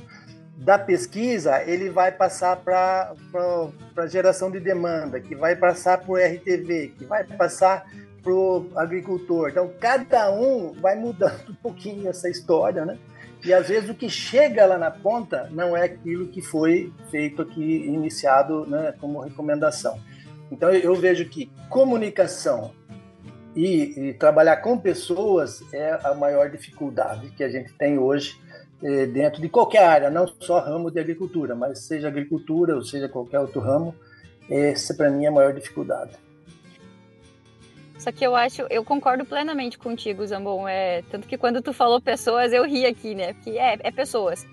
da 0.57 0.77
pesquisa, 0.79 1.61
ele 1.63 1.89
vai 1.89 2.11
passar 2.11 2.57
para 2.57 3.13
a 3.95 4.07
geração 4.07 4.49
de 4.49 4.59
demanda, 4.59 5.19
que 5.19 5.35
vai 5.35 5.55
passar 5.55 5.99
para 5.99 6.11
o 6.11 6.17
RTV, 6.17 6.93
que 6.97 7.05
vai 7.05 7.23
passar 7.23 7.85
para 8.27 8.33
o 8.33 8.67
agricultor. 8.75 9.49
Então, 9.49 9.71
cada 9.79 10.29
um 10.29 10.73
vai 10.73 10.97
mudando 10.97 11.39
um 11.49 11.55
pouquinho 11.55 12.09
essa 12.09 12.29
história, 12.29 12.85
né? 12.85 12.97
E 13.45 13.53
às 13.53 13.69
vezes 13.69 13.89
o 13.89 13.93
que 13.93 14.09
chega 14.09 14.65
lá 14.65 14.77
na 14.77 14.91
ponta 14.91 15.47
não 15.51 15.77
é 15.77 15.83
aquilo 15.83 16.27
que 16.27 16.41
foi 16.41 16.91
feito 17.09 17.41
aqui, 17.41 17.85
iniciado 17.85 18.65
né, 18.65 18.93
como 18.99 19.21
recomendação. 19.21 19.97
Então, 20.51 20.69
eu 20.71 20.93
vejo 20.95 21.29
que 21.29 21.49
comunicação 21.69 22.71
e, 23.55 24.09
e 24.09 24.13
trabalhar 24.13 24.57
com 24.57 24.77
pessoas 24.77 25.61
é 25.71 25.97
a 26.03 26.13
maior 26.13 26.49
dificuldade 26.49 27.29
que 27.29 27.43
a 27.43 27.49
gente 27.49 27.71
tem 27.73 27.97
hoje 27.97 28.37
é, 28.83 29.05
dentro 29.05 29.41
de 29.41 29.47
qualquer 29.47 29.83
área, 29.83 30.09
não 30.09 30.27
só 30.39 30.59
ramo 30.59 30.91
de 30.91 30.99
agricultura, 30.99 31.55
mas 31.55 31.79
seja 31.79 32.07
agricultura 32.07 32.75
ou 32.75 32.81
seja 32.81 33.07
qualquer 33.07 33.39
outro 33.39 33.61
ramo, 33.61 33.95
essa 34.49 34.93
para 34.93 35.09
mim 35.09 35.25
é 35.25 35.27
a 35.27 35.31
maior 35.31 35.53
dificuldade. 35.53 36.26
Só 37.97 38.11
que 38.11 38.25
eu 38.25 38.35
acho, 38.35 38.61
eu 38.69 38.83
concordo 38.83 39.25
plenamente 39.25 39.77
contigo, 39.77 40.25
Zambon. 40.25 40.67
É, 40.67 41.01
tanto 41.09 41.27
que 41.27 41.37
quando 41.37 41.61
tu 41.61 41.73
falou 41.73 41.99
pessoas, 41.99 42.53
eu 42.53 42.63
ri 42.63 42.85
aqui, 42.85 43.15
né? 43.15 43.33
Porque 43.33 43.51
é, 43.51 43.77
é 43.79 43.91
pessoas. 43.91 44.45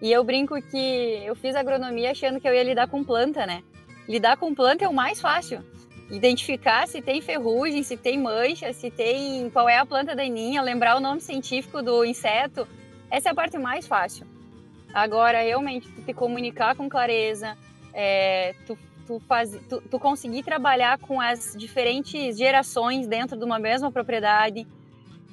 E 0.00 0.10
eu 0.10 0.22
brinco 0.24 0.60
que 0.62 1.22
eu 1.24 1.34
fiz 1.34 1.54
agronomia 1.54 2.10
achando 2.10 2.40
que 2.40 2.48
eu 2.48 2.54
ia 2.54 2.62
lidar 2.62 2.88
com 2.88 3.04
planta, 3.04 3.46
né? 3.46 3.62
Lidar 4.08 4.36
com 4.36 4.54
planta 4.54 4.84
é 4.84 4.88
o 4.88 4.92
mais 4.92 5.20
fácil. 5.20 5.64
Identificar 6.10 6.86
se 6.86 7.00
tem 7.00 7.20
ferrugem, 7.20 7.82
se 7.82 7.96
tem 7.96 8.18
mancha, 8.18 8.72
se 8.72 8.90
tem 8.90 9.48
qual 9.50 9.68
é 9.68 9.78
a 9.78 9.86
planta 9.86 10.14
daninha, 10.14 10.60
lembrar 10.60 10.96
o 10.96 11.00
nome 11.00 11.20
científico 11.20 11.82
do 11.82 12.04
inseto. 12.04 12.66
Essa 13.10 13.28
é 13.28 13.32
a 13.32 13.34
parte 13.34 13.58
mais 13.58 13.86
fácil. 13.86 14.26
Agora, 14.92 15.40
realmente, 15.42 15.88
tu 15.88 16.02
te 16.02 16.12
comunicar 16.12 16.76
com 16.76 16.88
clareza, 16.88 17.56
é, 17.94 18.54
tu 18.66 18.76
tu, 19.06 19.20
faz, 19.20 19.58
tu, 19.68 19.80
tu 19.80 19.98
conseguir 19.98 20.42
trabalhar 20.42 20.98
com 20.98 21.20
as 21.20 21.54
diferentes 21.56 22.36
gerações 22.36 23.06
dentro 23.06 23.36
de 23.36 23.44
uma 23.44 23.58
mesma 23.58 23.90
propriedade, 23.90 24.66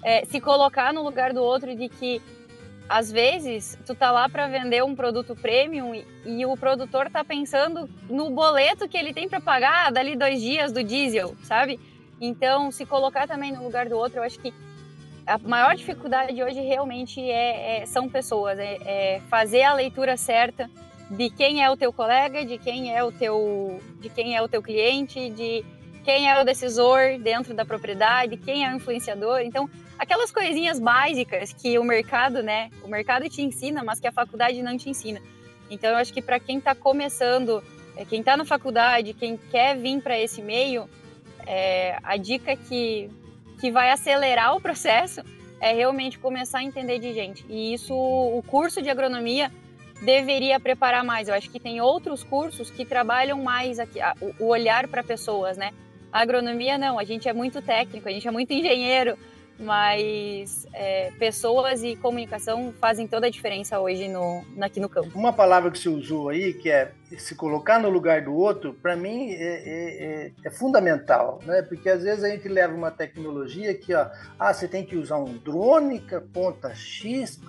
é, 0.04 0.26
se 0.26 0.40
colocar 0.40 0.94
no 0.94 1.04
lugar 1.04 1.34
do 1.34 1.44
outro 1.44 1.76
de 1.76 1.90
que 1.90 2.22
às 2.88 3.12
vezes 3.12 3.78
tu 3.86 3.94
tá 3.94 4.10
lá 4.12 4.28
para 4.28 4.48
vender 4.48 4.84
um 4.84 4.96
produto 4.96 5.36
premium 5.36 5.94
e, 5.94 6.06
e, 6.26 6.46
o 6.46 6.58
produtor 6.58 7.10
tá 7.10 7.24
pensando 7.24 7.88
no 8.10 8.32
boleto 8.32 8.90
que 8.90 8.98
ele 8.98 9.14
tem 9.14 9.30
para 9.30 9.40
pagar 9.40 9.92
dali 9.92 10.16
dois 10.16 10.42
dias 10.42 10.72
do 10.72 10.84
diesel, 10.84 11.36
sabe? 11.44 11.80
Então, 12.20 12.72
se 12.72 12.86
colocar 12.86 13.28
também 13.28 13.52
no 13.52 13.64
lugar 13.64 13.88
do 13.88 13.96
outro, 13.96 14.20
eu 14.20 14.24
acho 14.24 14.40
que 14.40 14.52
a 15.26 15.38
maior 15.38 15.76
dificuldade 15.76 16.42
hoje 16.42 16.60
realmente 16.62 17.22
é, 17.22 17.82
é 17.82 17.86
são 17.86 18.10
pessoas, 18.10 18.58
é, 18.58 18.78
é 18.84 19.22
fazer 19.30 19.62
a 19.62 19.74
leitura 19.74 20.18
certa 20.18 20.68
de 21.10 21.30
quem 21.30 21.64
é 21.64 21.70
o 21.70 21.78
teu 21.78 21.92
colega, 21.92 22.46
de 22.46 22.58
quem 22.58 22.96
é 22.96 23.04
o 23.04 23.12
teu, 23.12 23.80
de 24.00 24.10
quem 24.10 24.36
é 24.36 24.42
o 24.42 24.48
teu 24.48 24.62
cliente, 24.62 25.30
de 25.30 25.66
quem 26.04 26.30
é 26.30 26.40
o 26.40 26.44
decisor 26.44 27.20
dentro 27.20 27.54
da 27.54 27.66
propriedade, 27.66 28.38
quem 28.38 28.66
é 28.66 28.72
o 28.72 28.76
influenciador. 28.76 29.40
Então, 29.40 29.70
aquelas 29.98 30.32
coisinhas 30.32 30.80
básicas 30.80 31.52
que 31.54 31.78
o 31.78 31.84
mercado, 31.84 32.42
né, 32.44 32.70
o 32.84 32.88
mercado 32.88 33.28
te 33.30 33.42
ensina, 33.42 33.84
mas 33.84 34.00
que 34.00 34.08
a 34.08 34.12
faculdade 34.12 34.62
não 34.62 34.78
te 34.78 34.90
ensina. 34.90 35.22
Então, 35.70 35.90
eu 35.90 35.98
acho 35.98 36.14
que 36.14 36.22
para 36.22 36.40
quem 36.40 36.58
está 36.58 36.74
começando, 36.74 37.64
é, 37.96 38.06
quem 38.06 38.20
está 38.20 38.38
na 38.38 38.46
faculdade, 38.46 39.14
quem 39.14 39.38
quer 39.38 39.78
vir 39.78 40.02
para 40.02 40.20
esse 40.20 40.42
meio, 40.42 40.90
é, 41.46 41.98
a 42.04 42.18
dica 42.18 42.56
que 42.56 43.10
que 43.60 43.70
vai 43.72 43.92
acelerar 43.92 44.56
o 44.56 44.62
processo 44.62 45.22
é 45.60 45.74
realmente 45.74 46.18
começar 46.18 46.60
a 46.60 46.64
entender 46.64 47.00
de 47.00 47.14
gente. 47.14 47.46
E 47.50 47.74
isso, 47.74 47.94
o 47.94 48.42
curso 48.48 48.82
de 48.82 48.90
agronomia 48.90 49.52
deveria 50.02 50.60
preparar 50.60 51.04
mais. 51.04 51.28
Eu 51.28 51.36
acho 51.36 51.50
que 51.50 51.60
tem 51.60 51.82
outros 51.82 52.24
cursos 52.24 52.70
que 52.70 52.86
trabalham 52.86 53.42
mais 53.42 53.80
aqui, 53.80 54.00
o 54.40 54.48
olhar 54.48 54.88
para 54.88 55.04
pessoas, 55.04 55.58
né? 55.58 55.72
A 56.12 56.22
agronomia 56.22 56.78
não, 56.78 56.98
a 56.98 57.04
gente 57.04 57.30
é 57.30 57.34
muito 57.34 57.62
técnico, 57.62 58.08
a 58.08 58.12
gente 58.12 58.28
é 58.28 58.32
muito 58.32 58.52
engenheiro, 58.52 59.18
mas 59.60 60.66
é, 60.74 61.12
pessoas 61.20 61.84
e 61.84 61.96
comunicação 61.96 62.74
fazem 62.80 63.08
toda 63.08 63.28
a 63.28 63.30
diferença 63.30 63.80
hoje 63.80 64.08
no, 64.08 64.44
aqui 64.62 64.80
no 64.80 64.88
campo. 64.88 65.12
Uma 65.14 65.34
palavra 65.34 65.70
que 65.70 65.78
você 65.78 65.90
usou 65.90 66.30
aí, 66.30 66.54
que 66.54 66.70
é 66.70 66.92
se 67.18 67.36
colocar 67.36 67.80
no 67.80 67.90
lugar 67.90 68.22
do 68.22 68.34
outro, 68.34 68.74
para 68.74 68.96
mim 68.96 69.32
é, 69.32 69.36
é, 69.36 70.04
é, 70.04 70.32
é, 70.46 70.50
fundamental, 70.50 71.40
né? 71.46 71.62
Porque 71.62 71.90
às 71.90 72.04
vezes 72.04 72.24
a 72.24 72.30
gente 72.30 72.48
leva 72.48 72.74
uma 72.74 72.92
tecnologia 72.92 73.74
que, 73.74 73.94
ó, 73.94 74.08
ah, 74.38 74.54
você 74.54 74.68
tem 74.68 74.86
que 74.86 74.96
usar 74.96 75.18
um 75.18 75.38
drone 75.38 76.02
ponta 76.32 76.74
X, 76.74 77.40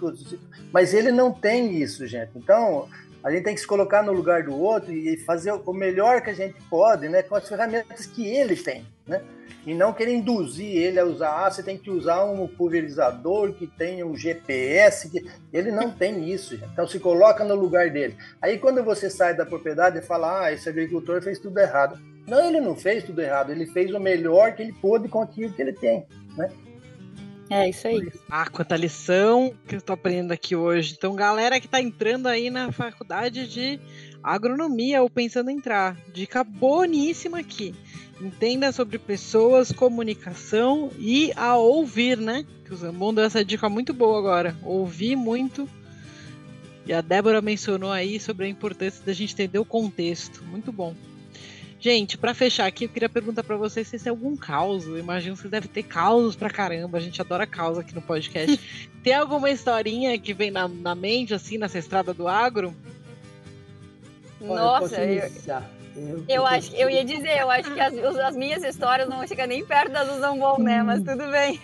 mas 0.73 0.95
ele 0.95 1.13
não 1.13 1.33
tem 1.33 1.77
isso, 1.77 2.07
gente. 2.07 2.31
Então, 2.35 2.89
a 3.23 3.31
gente 3.31 3.45
tem 3.45 3.55
que 3.55 3.61
se 3.61 3.67
colocar 3.67 4.03
no 4.03 4.13
lugar 4.13 4.45
do 4.45 4.57
outro 4.57 4.93
e 4.93 5.17
fazer 5.19 5.53
o 5.53 5.73
melhor 5.73 6.23
que 6.23 6.31
a 6.31 6.35
gente 6.35 6.57
pode, 6.71 7.09
né, 7.09 7.23
com 7.23 7.35
as 7.35 7.47
ferramentas 7.47 8.07
que 8.07 8.27
ele 8.27 8.57
tem, 8.57 8.85
né? 9.11 9.23
e 9.67 9.75
não 9.75 9.93
querer 9.93 10.15
induzir 10.15 10.75
ele 10.77 10.99
a 10.99 11.05
usar, 11.05 11.47
ah, 11.47 11.51
você 11.51 11.63
tem 11.63 11.77
que 11.77 11.91
usar 11.91 12.25
um 12.25 12.47
pulverizador 12.47 13.53
que 13.53 13.67
tenha 13.67 14.07
um 14.07 14.17
GPS, 14.17 15.11
que... 15.11 15.27
ele 15.53 15.71
não 15.71 15.91
tem 15.91 16.31
isso, 16.31 16.57
gente. 16.57 16.69
então 16.73 16.87
se 16.87 16.99
coloca 16.99 17.45
no 17.45 17.55
lugar 17.55 17.91
dele. 17.91 18.17
Aí 18.41 18.59
quando 18.59 18.83
você 18.83 19.11
sai 19.11 19.35
da 19.35 19.45
propriedade 19.45 19.99
e 19.99 20.03
fala, 20.03 20.45
ah, 20.45 20.53
esse 20.53 20.69
agricultor 20.69 21.23
fez 21.23 21.39
tudo 21.39 21.59
errado. 21.59 22.01
Não, 22.27 22.49
ele 22.49 22.61
não 22.61 22.77
fez 22.77 23.05
tudo 23.05 23.21
errado, 23.21 23.51
ele 23.51 23.67
fez 23.67 23.93
o 23.93 24.01
melhor 24.01 24.55
que 24.55 24.63
ele 24.63 24.73
pôde 24.73 25.09
com 25.09 25.21
aquilo 25.21 25.53
que 25.53 25.61
ele 25.61 25.73
tem, 25.73 26.07
né? 26.37 26.49
É 27.51 27.69
isso 27.69 27.89
aí. 27.89 28.09
Ah, 28.31 28.49
quanta 28.49 28.77
lição 28.77 29.53
que 29.67 29.75
eu 29.75 29.83
tô 29.83 29.93
aprendendo 29.93 30.31
aqui 30.31 30.55
hoje. 30.55 30.95
Então, 30.97 31.17
galera 31.17 31.61
que 31.61 31.67
tá 31.67 31.81
entrando 31.81 32.29
aí 32.29 32.49
na 32.49 32.71
faculdade 32.71 33.49
de 33.49 33.81
agronomia 34.23 35.03
ou 35.03 35.11
pensando 35.11 35.51
em 35.51 35.57
entrar, 35.57 35.97
dica 36.13 36.45
boníssima 36.45 37.39
aqui. 37.39 37.75
Entenda 38.21 38.71
sobre 38.71 38.99
pessoas, 38.99 39.73
comunicação 39.73 40.91
e 40.99 41.33
a 41.37 41.57
ouvir, 41.57 42.19
né? 42.19 42.45
Que 42.65 42.75
o 42.75 42.77
Zambon 42.77 43.15
deu 43.15 43.25
essa 43.25 43.45
dica 43.45 43.69
muito 43.69 43.95
boa 43.95 44.19
agora. 44.19 44.55
Ouvir 44.63 45.17
muito. 45.17 45.69
E 46.87 46.93
a 46.93 47.01
Débora 47.01 47.41
mencionou 47.41 47.91
aí 47.91 48.21
sobre 48.21 48.45
a 48.45 48.49
importância 48.49 49.03
da 49.05 49.13
gente 49.13 49.33
entender 49.33 49.59
o 49.59 49.65
contexto. 49.65 50.45
Muito 50.45 50.71
bom. 50.71 50.95
Gente, 51.81 52.19
para 52.19 52.35
fechar 52.35 52.67
aqui, 52.67 52.85
eu 52.85 52.91
queria 52.91 53.09
perguntar 53.09 53.43
para 53.43 53.57
vocês 53.57 53.89
se 53.89 53.99
tem 53.99 54.11
algum 54.11 54.37
caos. 54.37 54.87
Eu 54.87 54.99
imagino 54.99 55.35
que 55.35 55.41
vocês 55.41 55.51
devem 55.51 55.71
ter 55.71 55.83
causos 55.83 56.37
pra 56.37 56.51
caramba. 56.51 56.99
A 56.99 57.01
gente 57.01 57.19
adora 57.23 57.47
caos 57.47 57.79
aqui 57.79 57.95
no 57.95 58.03
podcast. 58.03 58.61
tem 59.03 59.15
alguma 59.15 59.51
historinha 59.51 60.19
que 60.19 60.35
vem 60.35 60.51
na, 60.51 60.69
na 60.69 60.95
mente, 60.95 61.33
assim, 61.33 61.57
nessa 61.57 61.79
estrada 61.79 62.13
do 62.13 62.29
agro? 62.29 62.77
Nossa, 64.41 65.01
eu, 65.01 65.31
eu, 65.97 66.25
eu 66.29 66.47
acho 66.47 66.75
eu 66.75 66.89
ia 66.89 67.05
dizer, 67.05 67.39
eu 67.39 67.51
acho 67.51 67.73
que 67.73 67.81
as, 67.81 67.95
as 67.95 68.37
minhas 68.37 68.63
histórias 68.63 69.09
não 69.09 69.27
chegam 69.27 69.47
nem 69.47 69.65
perto 69.65 69.93
das 69.93 70.09
do 70.09 70.21
Zambon, 70.21 70.59
né? 70.59 70.83
Mas 70.83 71.03
tudo 71.03 71.31
bem. 71.31 71.61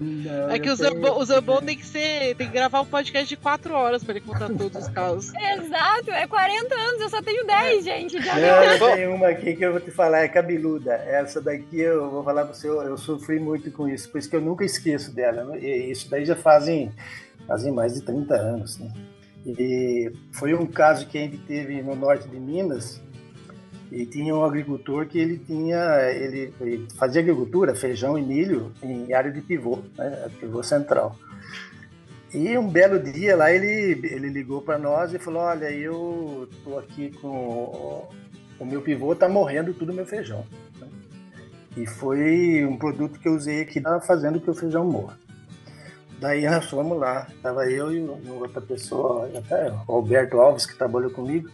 Não, 0.00 0.50
é 0.50 0.58
que 0.60 0.70
o 0.70 0.76
Zambon, 0.76 1.18
o 1.18 1.24
Zambon 1.24 1.60
tem 1.60 1.76
que 1.76 1.84
ser. 1.84 2.36
Tem 2.36 2.46
que 2.46 2.52
gravar 2.52 2.80
um 2.80 2.84
podcast 2.84 3.28
de 3.28 3.36
4 3.36 3.74
horas 3.74 4.04
para 4.04 4.14
ele 4.16 4.24
contar 4.24 4.46
todos 4.46 4.84
os 4.84 4.88
casos. 4.88 5.32
Exato, 5.34 6.10
é 6.12 6.26
40 6.26 6.74
anos, 6.74 7.00
eu 7.00 7.08
só 7.08 7.20
tenho 7.20 7.44
10, 7.44 7.84
gente. 7.84 8.22
Já 8.22 8.34
não, 8.36 8.62
eu 8.62 8.94
tenho 8.94 9.14
uma 9.14 9.28
aqui 9.28 9.56
que 9.56 9.64
eu 9.64 9.72
vou 9.72 9.80
te 9.80 9.90
falar, 9.90 10.20
é 10.20 10.28
cabeluda. 10.28 10.92
Essa 10.94 11.40
daqui 11.40 11.80
eu 11.80 12.10
vou 12.10 12.22
falar 12.22 12.44
para 12.44 12.54
você, 12.54 12.68
eu, 12.68 12.80
eu 12.82 12.96
sofri 12.96 13.40
muito 13.40 13.72
com 13.72 13.88
isso, 13.88 14.08
por 14.10 14.18
isso 14.18 14.30
que 14.30 14.36
eu 14.36 14.40
nunca 14.40 14.64
esqueço 14.64 15.12
dela. 15.12 15.58
E 15.58 15.90
isso 15.90 16.08
daí 16.08 16.24
já 16.24 16.36
fazem, 16.36 16.92
fazem 17.46 17.72
mais 17.72 17.94
de 17.94 18.02
30 18.02 18.34
anos, 18.34 18.78
né? 18.78 18.92
E 19.46 20.12
foi 20.32 20.54
um 20.54 20.66
caso 20.66 21.06
que 21.06 21.18
a 21.18 21.20
gente 21.22 21.38
teve 21.38 21.80
no 21.82 21.94
norte 21.94 22.28
de 22.28 22.38
Minas, 22.38 23.00
e 23.90 24.04
tinha 24.04 24.34
um 24.34 24.44
agricultor 24.44 25.06
que 25.06 25.18
ele 25.18 25.38
tinha, 25.38 25.78
ele, 26.10 26.52
ele 26.60 26.86
fazia 26.96 27.22
agricultura, 27.22 27.74
feijão 27.74 28.18
e 28.18 28.22
milho 28.22 28.72
em 28.82 29.12
área 29.14 29.32
de 29.32 29.40
pivô, 29.40 29.78
né, 29.96 30.30
pivô 30.38 30.62
central. 30.62 31.16
E 32.32 32.58
um 32.58 32.68
belo 32.68 32.98
dia 32.98 33.34
lá 33.34 33.50
ele, 33.50 34.06
ele 34.06 34.28
ligou 34.28 34.60
para 34.60 34.78
nós 34.78 35.14
e 35.14 35.18
falou: 35.18 35.40
Olha, 35.40 35.70
eu 35.70 36.46
tô 36.62 36.78
aqui 36.78 37.10
com 37.18 38.06
o 38.60 38.64
meu 38.66 38.82
pivô, 38.82 39.16
tá 39.16 39.26
morrendo 39.26 39.72
tudo 39.72 39.94
meu 39.94 40.04
feijão. 40.04 40.44
E 41.74 41.86
foi 41.86 42.66
um 42.66 42.76
produto 42.76 43.18
que 43.18 43.28
eu 43.28 43.34
usei 43.34 43.62
aqui, 43.62 43.80
tava 43.80 44.00
fazendo 44.00 44.40
que 44.40 44.50
o 44.50 44.54
feijão 44.54 44.84
morra. 44.84 45.18
Daí 46.18 46.48
nós 46.48 46.64
fomos 46.64 46.98
lá, 46.98 47.28
tava 47.42 47.70
eu 47.70 47.92
e 47.92 48.00
outra 48.28 48.60
pessoa, 48.60 49.30
até 49.36 49.70
o 49.86 49.92
Alberto 49.92 50.40
Alves, 50.40 50.66
que 50.66 50.76
trabalhou 50.76 51.10
comigo. 51.10 51.48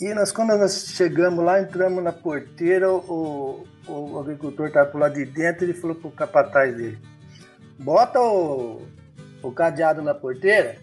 E 0.00 0.14
nós, 0.14 0.30
quando 0.30 0.56
nós 0.56 0.86
chegamos 0.88 1.44
lá, 1.44 1.60
entramos 1.60 2.02
na 2.02 2.12
porteira, 2.12 2.90
o, 2.90 3.66
o 3.88 4.18
agricultor 4.18 4.68
estava 4.68 4.88
pro 4.88 4.98
lado 4.98 5.14
de 5.14 5.24
dentro, 5.24 5.64
ele 5.64 5.74
falou 5.74 5.96
pro 5.96 6.10
capataz 6.10 6.76
dele, 6.76 6.98
bota 7.78 8.20
o, 8.20 8.82
o 9.42 9.52
cadeado 9.52 10.02
na 10.02 10.14
porteira, 10.14 10.76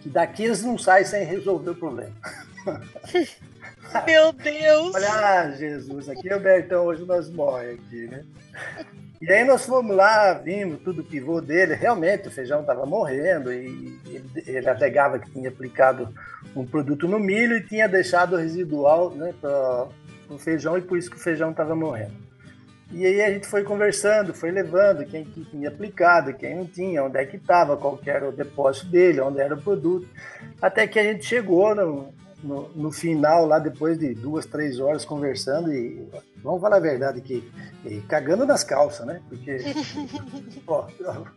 que 0.00 0.08
daqui 0.08 0.44
eles 0.44 0.62
não 0.62 0.76
saem 0.76 1.04
sem 1.04 1.24
resolver 1.24 1.70
o 1.70 1.74
problema. 1.76 2.14
Meu 4.06 4.32
Deus! 4.32 4.94
Olha, 4.94 5.12
ah, 5.12 5.50
Jesus, 5.52 6.08
aqui 6.08 6.28
é 6.28 6.36
o 6.36 6.40
Bertão, 6.40 6.84
hoje 6.84 7.04
nós 7.04 7.30
morremos 7.30 7.84
aqui, 7.86 8.06
né? 8.06 8.24
E 9.20 9.32
aí 9.32 9.44
nós 9.44 9.66
fomos 9.66 9.96
lá, 9.96 10.34
vimos 10.34 10.80
tudo 10.80 11.02
o 11.02 11.04
pivô 11.04 11.40
dele, 11.40 11.74
realmente 11.74 12.28
o 12.28 12.30
feijão 12.30 12.60
estava 12.60 12.86
morrendo 12.86 13.52
e 13.52 13.98
ele, 14.06 14.30
ele 14.46 14.68
alegava 14.68 15.18
que 15.18 15.30
tinha 15.30 15.48
aplicado 15.48 16.14
um 16.54 16.64
produto 16.64 17.08
no 17.08 17.18
milho 17.18 17.56
e 17.56 17.66
tinha 17.66 17.88
deixado 17.88 18.34
o 18.34 18.38
residual 18.38 19.10
né, 19.10 19.34
para 19.40 19.88
o 20.30 20.38
feijão 20.38 20.78
e 20.78 20.82
por 20.82 20.96
isso 20.96 21.10
que 21.10 21.16
o 21.16 21.20
feijão 21.20 21.50
estava 21.50 21.74
morrendo. 21.74 22.28
E 22.92 23.04
aí 23.04 23.20
a 23.20 23.30
gente 23.30 23.46
foi 23.46 23.64
conversando, 23.64 24.32
foi 24.32 24.50
levando 24.50 25.04
quem 25.04 25.24
que 25.24 25.44
tinha 25.44 25.68
aplicado, 25.68 26.32
quem 26.32 26.54
não 26.54 26.64
tinha, 26.64 27.04
onde 27.04 27.18
é 27.18 27.26
que 27.26 27.36
estava, 27.36 27.76
qual 27.76 27.98
era 28.06 28.28
o 28.28 28.32
depósito 28.32 28.86
dele, 28.86 29.20
onde 29.20 29.40
era 29.40 29.54
o 29.54 29.60
produto, 29.60 30.08
até 30.62 30.86
que 30.86 30.98
a 30.98 31.02
gente 31.02 31.24
chegou 31.24 31.74
no, 31.74 32.14
no, 32.42 32.68
no, 32.70 32.92
final, 32.92 33.46
lá 33.46 33.58
depois 33.58 33.98
de 33.98 34.14
duas, 34.14 34.46
três 34.46 34.78
horas 34.78 35.04
conversando, 35.04 35.72
e 35.72 36.08
vamos 36.42 36.60
falar 36.60 36.76
a 36.76 36.80
verdade 36.80 37.20
que 37.20 37.50
cagando 38.06 38.46
nas 38.46 38.62
calças, 38.62 39.06
né? 39.06 39.20
Porque. 39.28 39.58
ó, 40.66 40.86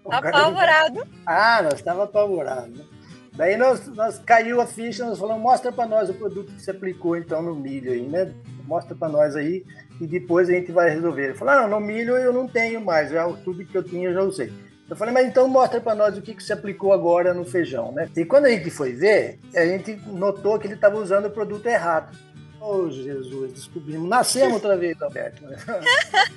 apavorado. 0.10 1.08
Ah, 1.26 1.62
nós 1.64 1.76
estávamos 1.76 2.10
apavorados. 2.10 2.78
Né? 2.78 2.86
Daí 3.34 3.56
nós, 3.56 3.88
nós 3.88 4.20
caiu 4.20 4.60
a 4.60 4.68
ficha, 4.68 5.06
nós 5.06 5.18
falamos, 5.18 5.42
mostra 5.42 5.72
para 5.72 5.88
nós 5.88 6.10
o 6.10 6.14
produto 6.14 6.52
que 6.52 6.62
você 6.62 6.72
aplicou 6.72 7.16
então 7.16 7.42
no 7.42 7.56
milho 7.56 7.92
aí, 7.92 8.06
né? 8.08 8.34
Mostra 8.66 8.94
para 8.94 9.10
nós 9.10 9.36
aí 9.36 9.66
e 10.00 10.06
depois 10.06 10.50
a 10.50 10.54
gente 10.54 10.72
vai 10.72 10.90
resolver. 10.90 11.24
Ele 11.24 11.34
falou, 11.34 11.54
ah, 11.54 11.62
não, 11.62 11.80
no 11.80 11.86
milho 11.86 12.18
eu 12.18 12.34
não 12.34 12.48
tenho 12.48 12.84
mais, 12.84 13.10
já, 13.10 13.28
tudo 13.44 13.66
que 13.66 13.76
eu 13.76 13.84
tinha 13.84 14.10
eu 14.10 14.14
já 14.14 14.22
usei. 14.22 14.54
Eu 14.92 14.98
falei, 14.98 15.14
mas 15.14 15.26
então 15.26 15.48
mostra 15.48 15.80
para 15.80 15.96
nós 15.96 16.18
o 16.18 16.22
que, 16.22 16.34
que 16.34 16.44
você 16.44 16.52
aplicou 16.52 16.92
agora 16.92 17.34
no 17.34 17.46
feijão, 17.46 17.94
né? 17.94 18.10
E 18.14 18.26
quando 18.26 18.48
a 18.48 18.50
gente 18.50 18.70
foi 18.70 18.92
ver, 18.92 19.40
a 19.56 19.66
gente 19.66 19.96
notou 20.06 20.60
que 20.60 20.68
ele 20.68 20.74
estava 20.74 20.98
usando 20.98 21.28
o 21.28 21.32
produto 21.32 21.66
errado. 21.66 22.14
Oh, 22.60 22.90
Jesus, 22.90 23.54
descobrimos. 23.54 24.10
Nascemos 24.10 24.56
outra 24.56 24.76
vez, 24.76 25.02
Alberto. 25.02 25.44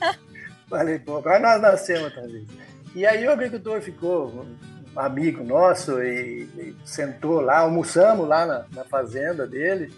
falei, 0.71 1.01
pô, 1.01 1.17
agora 1.17 1.41
nós 1.41 1.61
nascemos 1.61 2.05
outra 2.05 2.29
vez. 2.29 2.47
E 2.95 3.05
aí 3.05 3.27
o 3.27 3.33
agricultor 3.33 3.81
ficou 3.81 4.29
um 4.29 5.01
amigo 5.01 5.43
nosso 5.43 6.01
e, 6.01 6.45
e 6.57 6.77
sentou 6.85 7.41
lá, 7.41 7.59
almoçamos 7.59 8.29
lá 8.29 8.47
na, 8.47 8.67
na, 8.73 8.85
fazenda 8.85 9.49
dele 9.49 9.93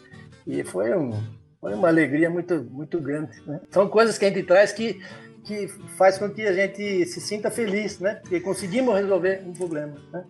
e 0.47 0.65
foi, 0.65 0.97
um, 0.97 1.13
foi 1.61 1.75
uma 1.75 1.89
alegria 1.89 2.31
muito, 2.31 2.55
muito 2.71 2.99
grande. 3.03 3.39
Né? 3.47 3.61
São 3.71 3.87
coisas 3.87 4.17
que 4.17 4.25
a 4.25 4.29
gente 4.29 4.45
traz 4.45 4.73
que 4.73 4.99
que 5.47 5.69
faz 5.97 6.19
com 6.19 6.29
que 6.29 6.43
a 6.43 6.53
gente 6.53 7.07
se 7.07 7.21
sinta 7.21 7.51
feliz, 7.51 8.01
né? 8.01 8.17
Porque 8.17 8.41
conseguimos 8.41 8.95
resolver 8.95 9.43
um 9.47 9.53
problema, 9.53 9.97
né? 10.13 10.25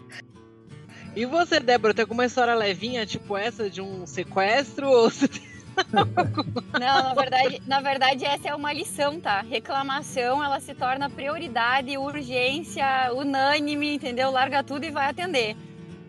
E 1.15 1.25
você, 1.25 1.59
Débora, 1.59 1.95
tem 1.95 2.03
alguma 2.03 2.27
história 2.27 2.55
levinha, 2.55 3.07
tipo 3.07 3.37
essa 3.37 3.71
de 3.71 3.81
um 3.81 4.07
sequestro? 4.07 4.87
Ou 4.87 5.11
Não, 6.79 7.03
na 7.03 7.15
verdade, 7.15 7.63
na 7.67 7.81
verdade, 7.81 8.25
essa 8.25 8.49
é 8.49 8.55
uma 8.55 8.73
lição, 8.73 9.19
tá? 9.21 9.41
Reclamação, 9.41 10.43
ela 10.43 10.61
se 10.61 10.75
torna 10.75 11.09
prioridade, 11.09 11.97
urgência, 11.97 12.87
unânime, 13.15 13.95
entendeu? 13.95 14.31
Larga 14.31 14.63
tudo 14.63 14.85
e 14.85 14.91
vai 14.91 15.09
atender. 15.09 15.57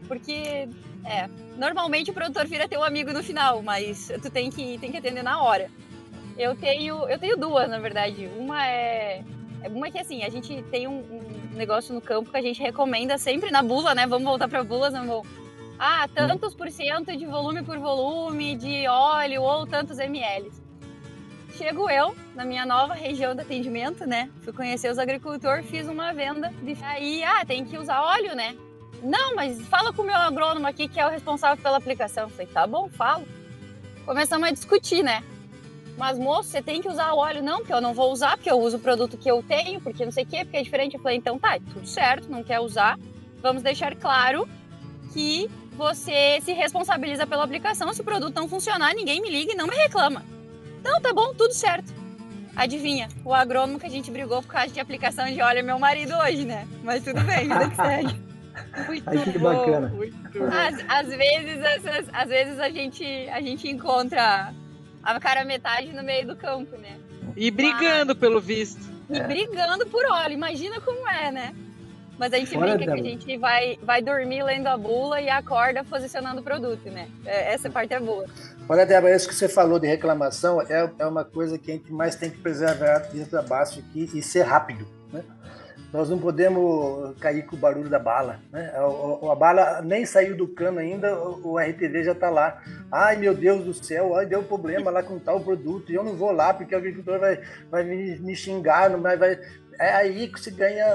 Porque, 0.07 0.67
é, 1.05 1.29
normalmente 1.57 2.11
o 2.11 2.13
produtor 2.13 2.45
vira 2.45 2.67
teu 2.67 2.83
amigo 2.83 3.11
no 3.11 3.23
final, 3.23 3.61
mas 3.61 4.11
tu 4.21 4.29
tem 4.29 4.49
que, 4.49 4.77
tem 4.77 4.91
que 4.91 4.97
atender 4.97 5.23
na 5.23 5.41
hora. 5.41 5.69
Eu 6.37 6.55
tenho, 6.55 7.09
eu 7.09 7.17
tenho 7.17 7.35
duas, 7.35 7.67
na 7.67 7.79
verdade. 7.79 8.29
Uma 8.37 8.65
é, 8.67 9.23
é 9.63 9.67
uma 9.69 9.89
que 9.89 9.97
assim, 9.97 10.23
a 10.23 10.29
gente 10.29 10.61
tem 10.63 10.87
um, 10.87 10.99
um, 10.99 11.55
negócio 11.55 11.93
no 11.93 12.01
campo 12.01 12.29
que 12.29 12.37
a 12.37 12.41
gente 12.41 12.61
recomenda 12.61 13.17
sempre 13.17 13.49
na 13.49 13.63
bula, 13.63 13.95
né? 13.95 14.05
Vamos 14.05 14.27
voltar 14.27 14.47
para 14.47 14.63
bulas, 14.63 14.93
vamos. 14.93 15.27
Ah, 15.79 16.07
tantos 16.13 16.53
por 16.53 16.69
cento 16.71 17.15
de 17.15 17.25
volume 17.25 17.63
por 17.63 17.77
volume 17.77 18.55
de 18.55 18.87
óleo 18.87 19.41
ou 19.41 19.65
tantos 19.65 19.99
ml. 19.99 20.51
Chego 21.55 21.89
eu 21.89 22.15
na 22.35 22.45
minha 22.45 22.65
nova 22.65 22.93
região 22.93 23.33
de 23.33 23.41
atendimento, 23.41 24.05
né? 24.05 24.29
Fui 24.41 24.53
conhecer 24.53 24.91
os 24.91 24.99
agricultores, 24.99 25.67
fiz 25.67 25.87
uma 25.87 26.13
venda. 26.13 26.53
De... 26.61 26.77
Aí, 26.83 27.23
ah, 27.23 27.43
tem 27.45 27.65
que 27.65 27.77
usar 27.77 28.01
óleo, 28.01 28.35
né? 28.35 28.55
Não, 29.01 29.35
mas 29.35 29.59
fala 29.67 29.91
com 29.91 30.03
o 30.03 30.05
meu 30.05 30.15
agrônomo 30.15 30.67
aqui 30.67 30.87
que 30.87 30.99
é 30.99 31.05
o 31.05 31.09
responsável 31.09 31.61
pela 31.61 31.77
aplicação. 31.77 32.23
Eu 32.23 32.29
falei, 32.29 32.47
tá 32.47 32.67
bom, 32.67 32.89
falo. 32.89 33.27
Começamos 34.05 34.47
a 34.47 34.51
discutir, 34.51 35.03
né? 35.03 35.23
Mas 35.97 36.19
moço, 36.19 36.49
você 36.49 36.61
tem 36.61 36.79
que 36.79 36.87
usar 36.87 37.11
o 37.13 37.17
óleo. 37.17 37.41
Não, 37.41 37.57
porque 37.57 37.73
eu 37.73 37.81
não 37.81 37.93
vou 37.93 38.11
usar, 38.11 38.37
porque 38.37 38.51
eu 38.51 38.59
uso 38.59 38.77
o 38.77 38.79
produto 38.79 39.17
que 39.17 39.29
eu 39.29 39.41
tenho, 39.41 39.81
porque 39.81 40.05
não 40.05 40.11
sei 40.11 40.23
o 40.23 40.27
quê, 40.27 40.45
porque 40.45 40.57
é 40.57 40.61
diferente. 40.61 40.95
Eu 40.95 41.01
falei, 41.01 41.17
então 41.17 41.39
tá, 41.39 41.57
tudo 41.73 41.87
certo, 41.87 42.29
não 42.29 42.43
quer 42.43 42.59
usar. 42.59 42.99
Vamos 43.41 43.63
deixar 43.63 43.95
claro 43.95 44.47
que 45.11 45.49
você 45.75 46.39
se 46.41 46.53
responsabiliza 46.53 47.25
pela 47.25 47.43
aplicação. 47.43 47.91
Se 47.93 48.01
o 48.01 48.03
produto 48.03 48.35
não 48.35 48.47
funcionar, 48.47 48.93
ninguém 48.93 49.19
me 49.21 49.29
liga 49.29 49.53
e 49.53 49.55
não 49.55 49.65
me 49.65 49.75
reclama. 49.75 50.23
Então 50.79 51.01
tá 51.01 51.11
bom, 51.11 51.33
tudo 51.33 51.53
certo. 51.53 51.91
Adivinha, 52.55 53.07
o 53.25 53.33
agrônomo 53.33 53.79
que 53.79 53.85
a 53.85 53.89
gente 53.89 54.11
brigou 54.11 54.41
por 54.41 54.51
causa 54.51 54.73
de 54.73 54.79
aplicação 54.79 55.25
de 55.25 55.41
óleo 55.41 55.59
é 55.59 55.61
meu 55.63 55.79
marido 55.79 56.15
hoje, 56.15 56.45
né? 56.45 56.67
Mas 56.83 57.03
tudo 57.03 57.21
bem, 57.21 57.47
vida 57.47 57.69
que 57.69 57.75
segue. 57.75 58.27
Muito 58.87 59.09
Ai, 59.09 59.17
que 59.23 59.37
bom, 59.37 59.53
bacana. 59.53 59.87
Muito 59.89 60.17
às, 60.43 60.75
às, 60.87 61.07
vezes, 61.07 61.59
às 62.11 62.29
vezes 62.29 62.59
a 62.59 62.69
gente, 62.69 63.05
a 63.29 63.41
gente 63.41 63.67
encontra 63.67 64.53
a 65.15 65.19
cara 65.19 65.45
metade 65.45 65.93
no 65.93 66.03
meio 66.03 66.27
do 66.27 66.35
campo, 66.35 66.77
né? 66.77 66.97
E 67.35 67.49
brigando, 67.49 68.13
Mas... 68.13 68.17
pelo 68.17 68.41
visto. 68.41 68.81
E 69.09 69.17
é. 69.17 69.23
brigando 69.23 69.85
por 69.87 70.05
óleo, 70.05 70.33
imagina 70.33 70.81
como 70.81 71.07
é, 71.07 71.31
né? 71.31 71.55
Mas 72.17 72.33
a 72.33 72.37
gente 72.37 72.51
Fora 72.51 72.75
brinca 72.75 72.91
dela. 72.91 73.01
que 73.01 73.07
a 73.07 73.11
gente 73.11 73.37
vai, 73.37 73.77
vai 73.83 74.01
dormir 74.01 74.43
lendo 74.43 74.67
a 74.67 74.75
bula 74.75 75.21
e 75.21 75.29
acorda 75.29 75.83
posicionando 75.83 76.41
o 76.41 76.43
produto, 76.43 76.89
né? 76.89 77.07
É, 77.25 77.53
essa 77.53 77.69
parte 77.69 77.93
é 77.93 77.99
boa. 77.99 78.25
Olha, 78.67 78.85
Débora, 78.85 79.15
isso 79.15 79.27
que 79.27 79.35
você 79.35 79.47
falou 79.47 79.79
de 79.79 79.87
reclamação 79.87 80.59
é, 80.61 80.91
é 80.97 81.05
uma 81.05 81.23
coisa 81.23 81.59
que 81.59 81.71
a 81.71 81.75
gente 81.75 81.93
mais 81.93 82.15
tem 82.15 82.31
que 82.31 82.39
preservar 82.39 82.99
dentro 83.13 83.31
da 83.31 83.43
base 83.43 83.79
aqui 83.79 84.09
e 84.13 84.21
ser 84.21 84.41
rápido. 84.41 84.87
Né? 85.13 85.23
Nós 85.97 86.11
não 86.11 86.19
podemos 86.19 87.17
cair 87.19 87.43
com 87.43 87.55
o 87.55 87.59
barulho 87.59 87.89
da 87.89 87.97
bala. 87.97 88.39
Né? 88.51 88.71
A, 88.75 88.81
a, 88.81 89.31
a 89.31 89.35
bala 89.35 89.81
nem 89.81 90.05
saiu 90.05 90.37
do 90.37 90.47
cano 90.47 90.77
ainda, 90.77 91.17
o, 91.17 91.53
o 91.53 91.57
RTV 91.57 92.03
já 92.03 92.11
está 92.11 92.29
lá. 92.29 92.61
Ai, 92.91 93.17
meu 93.17 93.33
Deus 93.33 93.65
do 93.65 93.73
céu, 93.73 94.15
ai, 94.15 94.27
deu 94.27 94.43
problema 94.43 94.91
lá 94.91 95.01
com 95.01 95.17
tal 95.17 95.39
produto, 95.39 95.91
e 95.91 95.95
eu 95.95 96.03
não 96.03 96.13
vou 96.13 96.31
lá 96.31 96.53
porque 96.53 96.75
o 96.75 96.77
agricultor 96.77 97.19
vai, 97.19 97.41
vai 97.71 97.83
me, 97.83 98.19
me 98.19 98.35
xingar, 98.35 98.91
não 98.91 99.01
vai, 99.01 99.17
vai... 99.17 99.39
É 99.79 99.89
aí 99.89 100.27
que 100.27 100.39
se 100.39 100.51
ganha 100.51 100.85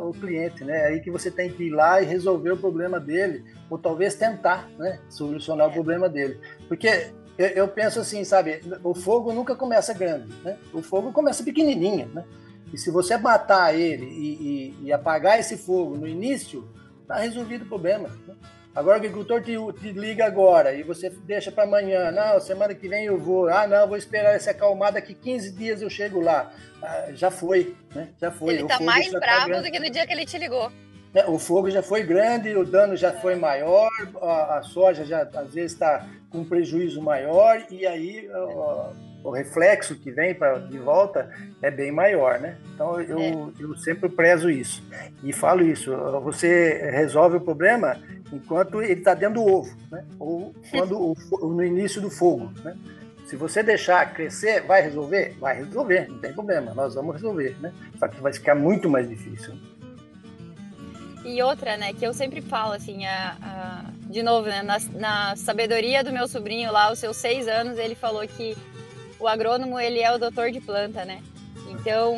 uh, 0.00 0.08
o 0.08 0.12
cliente, 0.12 0.64
né? 0.64 0.76
É 0.76 0.86
aí 0.86 1.00
que 1.00 1.10
você 1.10 1.30
tem 1.30 1.50
que 1.50 1.64
ir 1.64 1.70
lá 1.70 2.02
e 2.02 2.04
resolver 2.04 2.50
o 2.50 2.56
problema 2.56 2.98
dele, 2.98 3.44
ou 3.70 3.78
talvez 3.78 4.16
tentar 4.16 4.68
né, 4.76 4.98
solucionar 5.08 5.68
o 5.68 5.72
problema 5.72 6.08
dele. 6.08 6.40
Porque 6.66 7.12
eu, 7.38 7.46
eu 7.46 7.68
penso 7.68 8.00
assim, 8.00 8.24
sabe, 8.24 8.60
o 8.82 8.92
fogo 8.92 9.32
nunca 9.32 9.54
começa 9.54 9.94
grande, 9.94 10.32
né? 10.42 10.56
O 10.72 10.82
fogo 10.82 11.12
começa 11.12 11.44
pequenininho, 11.44 12.08
né? 12.12 12.24
E 12.72 12.78
se 12.78 12.90
você 12.90 13.16
matar 13.16 13.74
ele 13.74 14.06
e, 14.06 14.76
e, 14.82 14.86
e 14.86 14.92
apagar 14.92 15.38
esse 15.38 15.56
fogo 15.56 15.96
no 15.96 16.06
início, 16.06 16.68
está 17.02 17.16
resolvido 17.16 17.62
o 17.62 17.68
problema. 17.68 18.08
Né? 18.26 18.34
Agora 18.74 18.96
o 18.96 19.00
agricultor 19.00 19.42
te, 19.42 19.56
te, 19.80 19.92
liga 19.92 20.24
agora 20.24 20.72
e 20.74 20.82
você 20.82 21.10
deixa 21.10 21.50
para 21.50 21.64
amanhã. 21.64 22.12
Não, 22.12 22.40
semana 22.40 22.74
que 22.74 22.88
vem 22.88 23.06
eu 23.06 23.18
vou. 23.18 23.48
Ah, 23.48 23.66
não, 23.66 23.88
vou 23.88 23.96
esperar 23.96 24.34
essa 24.34 24.52
acalmada 24.52 25.00
que 25.00 25.14
15 25.14 25.52
dias 25.52 25.82
eu 25.82 25.90
chego 25.90 26.20
lá. 26.20 26.52
Ah, 26.82 27.08
já 27.12 27.30
foi, 27.30 27.74
né? 27.94 28.10
Já 28.20 28.30
foi. 28.30 28.54
Ele 28.54 28.62
está 28.62 28.78
mais 28.80 29.10
tá 29.10 29.18
bravo 29.18 29.52
tá 29.52 29.60
do 29.62 29.70
que 29.70 29.80
no 29.80 29.90
dia 29.90 30.06
que 30.06 30.12
ele 30.12 30.24
te 30.24 30.38
ligou. 30.38 30.70
É, 31.14 31.26
o 31.26 31.38
fogo 31.38 31.70
já 31.70 31.82
foi 31.82 32.02
grande, 32.02 32.54
o 32.54 32.64
dano 32.64 32.94
já 32.94 33.12
foi 33.12 33.34
maior, 33.34 33.90
a, 34.20 34.58
a 34.58 34.62
soja 34.62 35.04
já 35.04 35.22
às 35.22 35.54
vezes 35.54 35.72
está 35.72 36.06
com 36.30 36.44
prejuízo 36.44 37.00
maior 37.00 37.64
e 37.70 37.86
aí 37.86 38.28
o 39.22 39.30
reflexo 39.30 39.96
que 39.96 40.10
vem 40.10 40.36
de 40.70 40.78
volta 40.78 41.30
é 41.60 41.70
bem 41.70 41.90
maior, 41.90 42.38
né? 42.40 42.56
Então 42.74 43.00
eu, 43.00 43.18
é. 43.18 43.32
eu 43.58 43.76
sempre 43.76 44.08
prezo 44.08 44.50
isso 44.50 44.82
e 45.22 45.32
falo 45.32 45.62
isso. 45.62 45.94
Você 46.22 46.90
resolve 46.90 47.36
o 47.36 47.40
problema 47.40 48.00
enquanto 48.32 48.82
ele 48.82 48.94
está 48.94 49.14
dentro 49.14 49.42
do 49.42 49.46
ovo, 49.46 49.76
né? 49.90 50.04
Ou 50.18 50.54
quando 50.70 50.98
o, 50.98 51.48
no 51.48 51.64
início 51.64 52.00
do 52.00 52.10
fogo, 52.10 52.52
né? 52.62 52.76
Se 53.26 53.36
você 53.36 53.62
deixar 53.62 54.14
crescer, 54.14 54.62
vai 54.62 54.80
resolver? 54.80 55.36
Vai 55.38 55.56
resolver, 55.56 56.08
não 56.08 56.18
tem 56.18 56.32
problema, 56.32 56.72
nós 56.72 56.94
vamos 56.94 57.14
resolver, 57.14 57.56
né? 57.60 57.72
Só 57.98 58.08
que 58.08 58.20
vai 58.20 58.32
ficar 58.32 58.54
muito 58.54 58.88
mais 58.88 59.06
difícil. 59.06 59.54
E 61.24 61.42
outra, 61.42 61.76
né, 61.76 61.92
que 61.92 62.06
eu 62.06 62.14
sempre 62.14 62.40
falo, 62.40 62.72
assim, 62.72 63.04
a, 63.04 63.36
a 63.42 63.84
de 64.08 64.22
novo, 64.22 64.48
né, 64.48 64.62
na, 64.62 64.78
na, 64.94 65.36
sabedoria 65.36 66.02
do 66.02 66.10
meu 66.10 66.26
sobrinho 66.26 66.72
lá, 66.72 66.84
aos 66.84 66.98
seus 66.98 67.18
seis 67.18 67.46
anos, 67.46 67.76
ele 67.76 67.94
falou 67.94 68.26
que 68.26 68.56
o 69.18 69.26
agrônomo 69.26 69.78
ele 69.78 70.00
é 70.00 70.12
o 70.12 70.18
doutor 70.18 70.50
de 70.50 70.60
planta, 70.60 71.04
né? 71.04 71.22
Então 71.70 72.16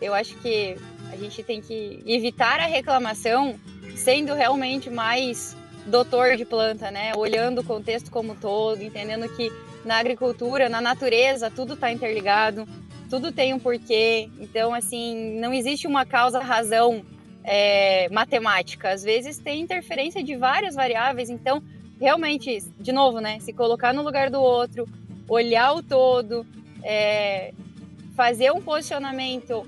eu 0.00 0.14
acho 0.14 0.36
que 0.38 0.76
a 1.12 1.16
gente 1.16 1.42
tem 1.42 1.60
que 1.60 2.02
evitar 2.06 2.60
a 2.60 2.66
reclamação 2.66 3.58
sendo 3.96 4.34
realmente 4.34 4.88
mais 4.90 5.56
doutor 5.86 6.36
de 6.36 6.44
planta, 6.44 6.90
né? 6.90 7.12
Olhando 7.16 7.60
o 7.60 7.64
contexto 7.64 8.10
como 8.10 8.32
um 8.32 8.36
todo, 8.36 8.82
entendendo 8.82 9.28
que 9.28 9.52
na 9.84 9.98
agricultura, 9.98 10.68
na 10.68 10.80
natureza, 10.80 11.50
tudo 11.50 11.74
está 11.74 11.90
interligado, 11.90 12.66
tudo 13.10 13.32
tem 13.32 13.52
um 13.52 13.58
porquê. 13.58 14.30
Então, 14.38 14.72
assim, 14.72 15.38
não 15.40 15.52
existe 15.52 15.86
uma 15.86 16.06
causa-razão 16.06 17.04
é, 17.44 18.08
matemática. 18.10 18.90
Às 18.90 19.02
vezes 19.02 19.38
tem 19.38 19.60
interferência 19.60 20.22
de 20.22 20.36
várias 20.36 20.74
variáveis. 20.74 21.28
Então, 21.28 21.62
realmente, 22.00 22.60
de 22.78 22.92
novo, 22.92 23.20
né? 23.20 23.38
Se 23.40 23.52
colocar 23.52 23.92
no 23.92 24.02
lugar 24.02 24.30
do 24.30 24.40
outro, 24.40 24.88
olhar 25.32 25.72
o 25.72 25.82
todo, 25.82 26.46
é, 26.82 27.52
fazer 28.14 28.52
um 28.52 28.60
posicionamento 28.60 29.66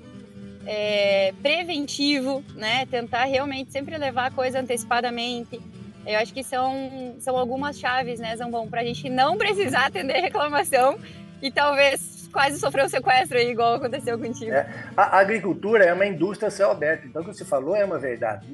é, 0.65 1.33
preventivo, 1.41 2.43
né? 2.55 2.85
Tentar 2.85 3.25
realmente 3.25 3.71
sempre 3.71 3.97
levar 3.97 4.27
a 4.27 4.31
coisa 4.31 4.59
antecipadamente. 4.59 5.59
Eu 6.05 6.19
acho 6.19 6.31
que 6.33 6.43
são, 6.43 7.15
são 7.19 7.35
algumas 7.35 7.79
chaves, 7.79 8.19
né, 8.19 8.35
Zambon, 8.35 8.67
para 8.67 8.81
a 8.81 8.83
gente 8.83 9.09
não 9.09 9.37
precisar 9.37 9.87
atender 9.87 10.19
reclamação 10.21 10.99
e 11.41 11.49
talvez 11.49 12.29
quase 12.31 12.59
sofrer 12.59 12.85
um 12.85 12.89
sequestro 12.89 13.37
aí, 13.37 13.49
igual 13.49 13.75
aconteceu 13.75 14.19
contigo. 14.19 14.51
É, 14.51 14.67
a 14.95 15.17
agricultura 15.17 15.83
é 15.83 15.93
uma 15.93 16.05
indústria 16.05 16.51
céu 16.51 16.69
aberto, 16.69 17.07
então 17.07 17.23
o 17.23 17.25
que 17.25 17.33
você 17.33 17.45
falou 17.45 17.75
é 17.75 17.83
uma 17.83 17.97
verdade. 17.97 18.45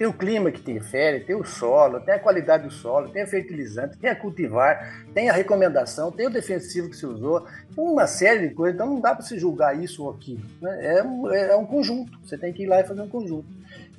Tem 0.00 0.06
o 0.06 0.14
clima 0.14 0.50
que 0.50 0.62
interfere, 0.62 1.20
tem 1.20 1.36
o 1.36 1.44
solo, 1.44 2.00
tem 2.00 2.14
a 2.14 2.18
qualidade 2.18 2.64
do 2.64 2.70
solo, 2.70 3.10
tem 3.10 3.20
a 3.20 3.26
fertilizante, 3.26 3.98
tem 3.98 4.08
a 4.08 4.16
cultivar, 4.16 5.04
tem 5.12 5.28
a 5.28 5.32
recomendação, 5.34 6.10
tem 6.10 6.26
o 6.26 6.30
defensivo 6.30 6.88
que 6.88 6.96
se 6.96 7.04
usou, 7.04 7.46
uma 7.76 8.06
série 8.06 8.48
de 8.48 8.54
coisas. 8.54 8.76
Então 8.76 8.86
não 8.86 8.98
dá 8.98 9.14
para 9.14 9.22
se 9.22 9.38
julgar 9.38 9.78
isso 9.78 10.04
ou 10.04 10.10
aquilo. 10.10 10.40
Né? 10.58 10.86
É, 10.86 11.50
é, 11.50 11.54
um 11.54 11.66
conjunto. 11.66 12.18
Você 12.24 12.38
tem 12.38 12.50
que 12.50 12.62
ir 12.62 12.66
lá 12.66 12.80
e 12.80 12.84
fazer 12.84 13.02
um 13.02 13.10
conjunto. 13.10 13.44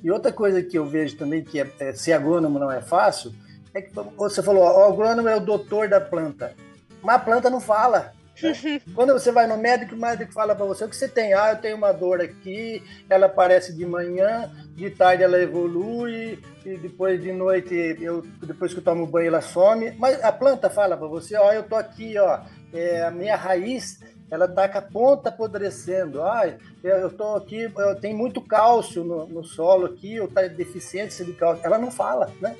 E 0.02 0.10
outra 0.10 0.32
coisa 0.32 0.60
que 0.60 0.76
eu 0.76 0.84
vejo 0.84 1.16
também 1.16 1.44
que 1.44 1.60
é, 1.60 1.70
é, 1.78 1.92
ser 1.92 2.14
agrônomo 2.14 2.58
não 2.58 2.72
é 2.72 2.82
fácil 2.82 3.32
é 3.72 3.80
que 3.80 3.92
você 4.16 4.42
falou, 4.42 4.64
ó, 4.64 4.88
o 4.88 4.92
agrônomo 4.92 5.28
é 5.28 5.36
o 5.36 5.40
doutor 5.40 5.88
da 5.88 6.00
planta, 6.00 6.52
mas 7.00 7.14
a 7.14 7.20
planta 7.20 7.48
não 7.48 7.60
fala. 7.60 8.12
Quando 8.94 9.12
você 9.12 9.30
vai 9.30 9.46
no 9.46 9.56
médico, 9.56 9.94
o 9.94 9.98
médico 9.98 10.32
fala 10.32 10.54
para 10.54 10.64
você 10.64 10.84
o 10.84 10.88
que 10.88 10.96
você 10.96 11.08
tem. 11.08 11.32
Ah, 11.34 11.52
eu 11.52 11.60
tenho 11.60 11.76
uma 11.76 11.92
dor 11.92 12.20
aqui, 12.20 12.82
ela 13.08 13.26
aparece 13.26 13.74
de 13.76 13.86
manhã, 13.86 14.50
de 14.74 14.90
tarde 14.90 15.22
ela 15.22 15.40
evolui, 15.40 16.38
e 16.64 16.76
depois 16.76 17.20
de 17.22 17.32
noite, 17.32 17.74
eu, 18.00 18.22
depois 18.42 18.72
que 18.72 18.80
eu 18.80 18.84
tomo 18.84 19.06
banho, 19.06 19.28
ela 19.28 19.40
some. 19.40 19.92
Mas 19.98 20.22
a 20.22 20.32
planta 20.32 20.70
fala 20.70 20.96
para 20.96 21.06
você, 21.06 21.36
ó, 21.36 21.52
eu 21.52 21.62
tô 21.62 21.76
aqui, 21.76 22.18
ó, 22.18 22.40
é, 22.72 23.02
a 23.02 23.10
minha 23.10 23.36
raiz, 23.36 24.00
ela 24.30 24.48
tá 24.48 24.68
com 24.68 24.78
a 24.78 24.82
ponta 24.82 25.28
apodrecendo. 25.28 26.22
Ah, 26.22 26.42
eu 26.82 27.10
tô 27.10 27.36
aqui, 27.36 27.70
eu 27.76 28.00
tenho 28.00 28.16
muito 28.16 28.40
cálcio 28.40 29.04
no, 29.04 29.26
no 29.26 29.44
solo 29.44 29.86
aqui, 29.86 30.16
eu 30.16 30.28
tá 30.28 30.42
deficiente 30.42 31.24
de 31.24 31.32
cálcio. 31.34 31.64
Ela 31.64 31.78
não 31.78 31.90
fala, 31.90 32.30
né? 32.40 32.56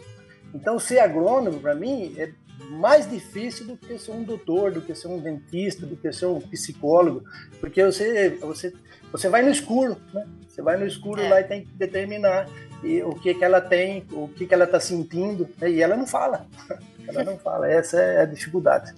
Então, 0.54 0.78
ser 0.78 0.98
agrônomo, 0.98 1.60
para 1.60 1.74
mim, 1.74 2.14
é 2.18 2.30
mais 2.72 3.08
difícil 3.08 3.66
do 3.66 3.76
que 3.76 3.98
ser 3.98 4.12
um 4.12 4.22
doutor, 4.22 4.72
do 4.72 4.80
que 4.80 4.94
ser 4.94 5.08
um 5.08 5.18
dentista, 5.18 5.86
do 5.86 5.96
que 5.96 6.10
ser 6.12 6.26
um 6.26 6.40
psicólogo, 6.40 7.24
porque 7.60 7.84
você 7.84 8.30
você 8.40 8.72
você 9.12 9.28
vai 9.28 9.42
no 9.42 9.50
escuro, 9.50 9.96
né? 10.12 10.26
Você 10.48 10.62
vai 10.62 10.76
no 10.78 10.86
escuro 10.86 11.20
é. 11.20 11.28
lá 11.28 11.40
e 11.40 11.44
tem 11.44 11.64
que 11.64 11.72
determinar 11.72 12.48
e, 12.82 13.02
o 13.02 13.14
que 13.14 13.34
que 13.34 13.44
ela 13.44 13.60
tem, 13.60 14.04
o 14.10 14.26
que 14.28 14.46
que 14.46 14.54
ela 14.54 14.64
está 14.64 14.80
sentindo, 14.80 15.48
né? 15.60 15.70
e 15.70 15.82
ela 15.82 15.96
não 15.96 16.06
fala. 16.06 16.46
Ela 17.04 17.24
não 17.24 17.36
fala. 17.36 17.68
Essa 17.68 18.00
é 18.00 18.20
a 18.20 18.24
dificuldade. 18.24 18.94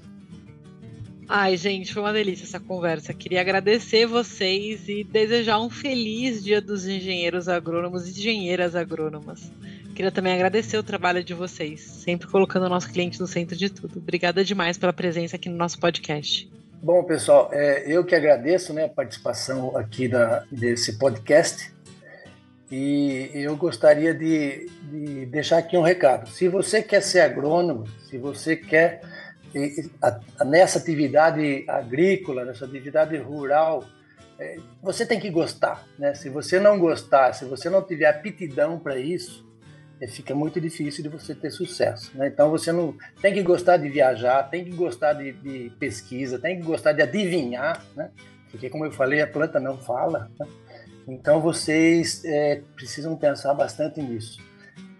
Ai, 1.26 1.56
gente, 1.56 1.92
foi 1.92 2.02
uma 2.02 2.12
delícia 2.12 2.44
essa 2.44 2.60
conversa. 2.60 3.14
Queria 3.14 3.40
agradecer 3.40 4.04
vocês 4.04 4.86
e 4.90 5.02
desejar 5.02 5.58
um 5.58 5.70
feliz 5.70 6.44
Dia 6.44 6.60
dos 6.60 6.86
Engenheiros 6.86 7.48
Agrônomos 7.48 8.06
e 8.06 8.10
Engenheiras 8.10 8.76
Agrônomas. 8.76 9.50
Queria 9.94 10.10
também 10.10 10.34
agradecer 10.34 10.76
o 10.76 10.82
trabalho 10.82 11.22
de 11.22 11.32
vocês, 11.32 11.80
sempre 11.80 12.26
colocando 12.26 12.66
o 12.66 12.68
nosso 12.68 12.90
cliente 12.90 13.20
no 13.20 13.28
centro 13.28 13.56
de 13.56 13.70
tudo. 13.70 14.00
Obrigada 14.00 14.44
demais 14.44 14.76
pela 14.76 14.92
presença 14.92 15.36
aqui 15.36 15.48
no 15.48 15.56
nosso 15.56 15.78
podcast. 15.78 16.50
Bom, 16.82 17.04
pessoal, 17.04 17.48
é, 17.52 17.84
eu 17.86 18.04
que 18.04 18.14
agradeço 18.14 18.72
né, 18.72 18.86
a 18.86 18.88
participação 18.88 19.76
aqui 19.76 20.08
da, 20.08 20.44
desse 20.50 20.98
podcast. 20.98 21.72
E 22.72 23.30
eu 23.34 23.56
gostaria 23.56 24.12
de, 24.12 24.68
de 24.90 25.26
deixar 25.26 25.58
aqui 25.58 25.76
um 25.76 25.82
recado. 25.82 26.28
Se 26.28 26.48
você 26.48 26.82
quer 26.82 27.00
ser 27.00 27.20
agrônomo, 27.20 27.86
se 28.10 28.18
você 28.18 28.56
quer 28.56 29.00
nessa 30.44 30.80
atividade 30.80 31.64
agrícola, 31.68 32.44
nessa 32.44 32.64
atividade 32.64 33.16
rural, 33.16 33.84
é, 34.40 34.56
você 34.82 35.06
tem 35.06 35.20
que 35.20 35.30
gostar, 35.30 35.86
né? 35.96 36.14
Se 36.14 36.28
você 36.28 36.58
não 36.58 36.80
gostar, 36.80 37.32
se 37.32 37.44
você 37.44 37.70
não 37.70 37.80
tiver 37.80 38.06
aptidão 38.06 38.80
para 38.80 38.98
isso, 38.98 39.46
fica 40.06 40.34
muito 40.34 40.60
difícil 40.60 41.02
de 41.02 41.08
você 41.08 41.34
ter 41.34 41.50
sucesso. 41.50 42.10
Né? 42.14 42.28
Então 42.28 42.50
você 42.50 42.72
não 42.72 42.96
tem 43.20 43.32
que 43.32 43.42
gostar 43.42 43.76
de 43.76 43.88
viajar, 43.88 44.42
tem 44.44 44.64
que 44.64 44.72
gostar 44.72 45.12
de, 45.12 45.32
de 45.32 45.70
pesquisa, 45.78 46.38
tem 46.38 46.58
que 46.58 46.66
gostar 46.66 46.92
de 46.92 47.02
adivinhar, 47.02 47.84
né? 47.96 48.10
porque 48.50 48.70
como 48.70 48.84
eu 48.84 48.92
falei, 48.92 49.20
a 49.20 49.26
planta 49.26 49.58
não 49.60 49.78
fala. 49.78 50.30
Né? 50.38 50.46
Então 51.06 51.40
vocês 51.40 52.24
é, 52.24 52.62
precisam 52.74 53.16
pensar 53.16 53.54
bastante 53.54 54.00
nisso. 54.00 54.40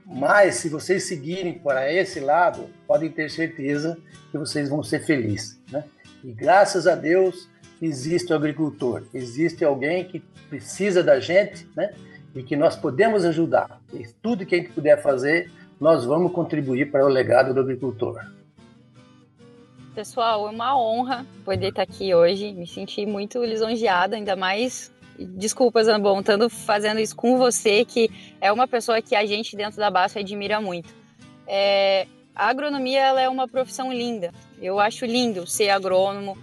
Mas 0.06 0.56
se 0.56 0.68
vocês 0.68 1.04
seguirem 1.04 1.58
para 1.58 1.90
esse 1.92 2.20
lado, 2.20 2.68
podem 2.86 3.10
ter 3.10 3.30
certeza 3.30 3.96
que 4.30 4.36
vocês 4.36 4.68
vão 4.68 4.82
ser 4.82 5.00
felizes. 5.04 5.58
Né? 5.70 5.84
E 6.22 6.32
graças 6.32 6.86
a 6.86 6.94
Deus 6.94 7.48
existe 7.80 8.32
o 8.32 8.36
agricultor, 8.36 9.04
existe 9.12 9.64
alguém 9.64 10.04
que 10.04 10.20
precisa 10.48 11.02
da 11.02 11.20
gente, 11.20 11.68
né? 11.76 11.92
E 12.34 12.42
que 12.42 12.56
nós 12.56 12.76
podemos 12.76 13.24
ajudar. 13.24 13.80
E 13.92 14.06
tudo 14.20 14.44
que 14.44 14.54
a 14.54 14.58
gente 14.58 14.72
puder 14.72 15.00
fazer, 15.00 15.50
nós 15.80 16.04
vamos 16.04 16.32
contribuir 16.32 16.90
para 16.90 17.04
o 17.04 17.08
legado 17.08 17.54
do 17.54 17.60
agricultor. 17.60 18.20
Pessoal, 19.94 20.48
é 20.48 20.50
uma 20.50 20.76
honra 20.76 21.24
poder 21.44 21.68
estar 21.68 21.82
aqui 21.82 22.12
hoje. 22.12 22.52
Me 22.52 22.66
senti 22.66 23.06
muito 23.06 23.44
lisonjeada, 23.44 24.16
ainda 24.16 24.34
mais. 24.34 24.92
Desculpas, 25.16 25.86
Ambon, 25.86 26.18
estando 26.18 26.50
fazendo 26.50 26.98
isso 26.98 27.14
com 27.14 27.38
você, 27.38 27.84
que 27.84 28.10
é 28.40 28.50
uma 28.50 28.66
pessoa 28.66 29.00
que 29.00 29.14
a 29.14 29.24
gente 29.24 29.56
dentro 29.56 29.78
da 29.78 29.88
BASF 29.90 30.18
admira 30.18 30.60
muito. 30.60 30.92
É, 31.46 32.08
a 32.34 32.48
agronomia 32.48 32.98
ela 32.98 33.20
é 33.20 33.28
uma 33.28 33.46
profissão 33.46 33.92
linda. 33.92 34.32
Eu 34.60 34.80
acho 34.80 35.06
lindo 35.06 35.46
ser 35.46 35.70
agrônomo, 35.70 36.36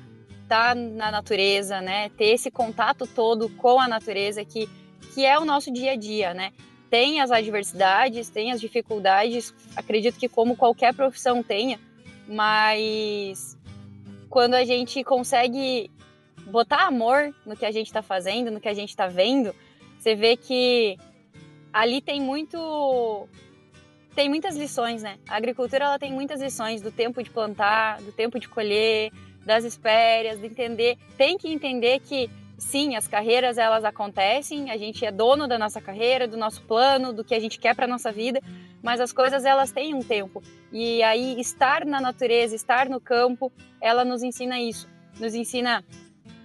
estar 0.44 0.70
tá 0.70 0.76
na 0.76 1.12
natureza, 1.12 1.82
né? 1.82 2.10
Ter 2.18 2.34
esse 2.34 2.50
contato 2.50 3.06
todo 3.06 3.50
com 3.50 3.78
a 3.82 3.88
natureza 3.90 4.46
que 4.46 4.70
que 5.14 5.26
é 5.26 5.38
o 5.38 5.46
nosso 5.46 5.72
dia 5.72 5.92
a 5.92 5.96
dia, 5.96 6.34
né? 6.34 6.52
Tem 6.90 7.22
as 7.22 7.32
adversidades, 7.32 8.30
tem 8.30 8.52
as 8.52 8.60
dificuldades, 8.60 9.54
acredito 9.76 10.20
que 10.20 10.28
como 10.28 10.58
qualquer 10.58 10.94
profissão 10.94 11.42
tenha, 11.42 11.80
mas 12.28 13.58
quando 14.30 14.54
a 14.56 14.64
gente 14.64 15.04
consegue 15.04 15.90
botar 16.48 16.88
amor 16.88 17.34
no 17.46 17.56
que 17.56 17.66
a 17.66 17.72
gente 17.72 17.88
está 17.88 18.02
fazendo, 18.02 18.52
no 18.52 18.60
que 18.60 18.68
a 18.68 18.74
gente 18.74 18.90
está 18.90 19.08
vendo, 19.08 19.56
você 19.98 20.16
vê 20.16 20.36
que 20.36 20.98
ali 21.72 22.02
tem 22.02 22.20
muito 22.20 23.28
tem 24.16 24.28
muitas 24.28 24.58
lições, 24.58 25.02
né? 25.02 25.18
A 25.30 25.38
agricultura 25.38 25.86
ela 25.86 26.00
tem 26.00 26.12
muitas 26.12 26.42
lições 26.42 26.82
do 26.82 26.92
tempo 26.92 27.24
de 27.24 27.30
plantar, 27.30 28.02
do 28.02 28.12
tempo 28.12 28.40
de 28.40 28.50
colher, 28.50 29.12
das 29.46 29.64
espéries, 29.64 30.40
de 30.40 30.48
entender, 30.48 30.98
tem 31.18 31.38
que 31.38 31.48
entender 31.48 32.00
que 32.00 32.30
sim, 32.62 32.96
as 32.96 33.08
carreiras 33.08 33.58
elas 33.58 33.84
acontecem, 33.84 34.70
a 34.70 34.78
gente 34.78 35.04
é 35.04 35.12
dono 35.12 35.48
da 35.48 35.58
nossa 35.58 35.82
carreira, 35.82 36.28
do 36.28 36.38
nosso 36.38 36.62
plano, 36.62 37.12
do 37.12 37.24
que 37.24 37.34
a 37.34 37.40
gente 37.40 37.60
quer 37.60 37.76
para 37.76 37.88
nossa 37.88 38.12
vida, 38.12 38.40
mas 38.84 39.02
as 39.02 39.12
coisas 39.12 39.44
elas 39.44 39.72
têm 39.72 39.96
um 39.96 40.04
tempo. 40.04 40.42
E 40.72 41.02
aí 41.04 41.40
estar 41.42 41.84
na 41.86 42.00
natureza, 42.00 42.56
estar 42.56 42.88
no 42.88 43.02
campo, 43.02 43.52
ela 43.82 44.06
nos 44.06 44.22
ensina 44.22 44.60
isso, 44.60 44.88
nos 45.20 45.34
ensina 45.34 45.84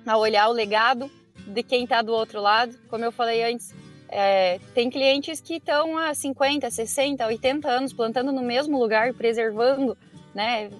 a 0.07 0.17
olhar 0.17 0.49
o 0.49 0.53
legado 0.53 1.11
de 1.47 1.63
quem 1.63 1.85
está 1.85 2.01
do 2.01 2.13
outro 2.13 2.41
lado. 2.41 2.77
Como 2.89 3.05
eu 3.05 3.13
falei 3.13 3.45
antes, 3.45 3.75
é, 4.09 4.59
tem 4.75 4.89
clientes 4.89 5.41
que 5.41 5.57
estão 5.57 5.99
há 5.99 6.15
50, 6.15 6.71
60, 6.71 7.27
80 7.27 7.69
anos 7.69 7.93
plantando 7.93 8.33
no 8.33 8.43
mesmo 8.43 8.79
lugar, 8.79 9.13
preservando, 9.13 9.97
né, 10.35 10.71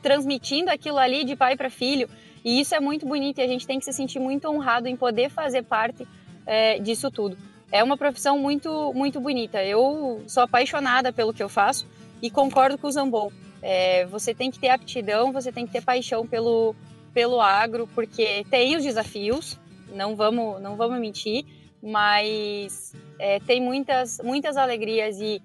transmitindo 0.00 0.70
aquilo 0.70 0.98
ali 0.98 1.24
de 1.24 1.34
pai 1.34 1.56
para 1.56 1.68
filho. 1.68 2.08
E 2.46 2.60
isso 2.60 2.76
é 2.76 2.78
muito 2.78 3.04
bonito 3.04 3.40
e 3.40 3.42
a 3.42 3.46
gente 3.48 3.66
tem 3.66 3.76
que 3.76 3.84
se 3.84 3.92
sentir 3.92 4.20
muito 4.20 4.48
honrado 4.48 4.86
em 4.86 4.94
poder 4.94 5.28
fazer 5.28 5.64
parte 5.64 6.06
é, 6.46 6.78
disso 6.78 7.10
tudo. 7.10 7.36
É 7.72 7.82
uma 7.82 7.96
profissão 7.96 8.38
muito, 8.38 8.92
muito 8.94 9.18
bonita. 9.20 9.64
Eu 9.64 10.22
sou 10.28 10.44
apaixonada 10.44 11.12
pelo 11.12 11.34
que 11.34 11.42
eu 11.42 11.48
faço 11.48 11.88
e 12.22 12.30
concordo 12.30 12.78
com 12.78 12.86
o 12.86 12.92
Zambon. 12.92 13.32
É, 13.60 14.06
você 14.06 14.32
tem 14.32 14.48
que 14.48 14.60
ter 14.60 14.68
aptidão, 14.68 15.32
você 15.32 15.50
tem 15.50 15.66
que 15.66 15.72
ter 15.72 15.82
paixão 15.82 16.24
pelo, 16.24 16.72
pelo 17.12 17.40
agro, 17.40 17.88
porque 17.92 18.46
tem 18.48 18.76
os 18.76 18.84
desafios, 18.84 19.58
não 19.92 20.14
vamos, 20.14 20.62
não 20.62 20.76
vamos 20.76 21.00
mentir, 21.00 21.44
mas 21.82 22.94
é, 23.18 23.40
tem 23.40 23.60
muitas, 23.60 24.20
muitas 24.22 24.56
alegrias 24.56 25.18
e, 25.20 25.42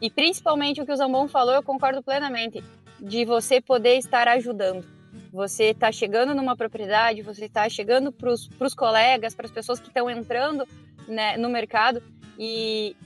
e 0.00 0.08
principalmente 0.08 0.80
o 0.80 0.86
que 0.86 0.92
o 0.92 0.96
Zambon 0.96 1.28
falou, 1.28 1.52
eu 1.52 1.62
concordo 1.62 2.02
plenamente, 2.02 2.64
de 2.98 3.26
você 3.26 3.60
poder 3.60 3.98
estar 3.98 4.26
ajudando 4.28 4.96
você 5.32 5.70
está 5.70 5.92
chegando 5.92 6.34
numa 6.34 6.56
propriedade, 6.56 7.22
você 7.22 7.44
está 7.44 7.68
chegando 7.68 8.10
para 8.10 8.30
os 8.32 8.74
colegas, 8.74 9.34
para 9.34 9.46
as 9.46 9.52
pessoas 9.52 9.80
que 9.80 9.88
estão 9.88 10.08
entrando 10.08 10.66
né, 11.06 11.36
no 11.36 11.48
mercado 11.48 12.02
e, 12.38 12.96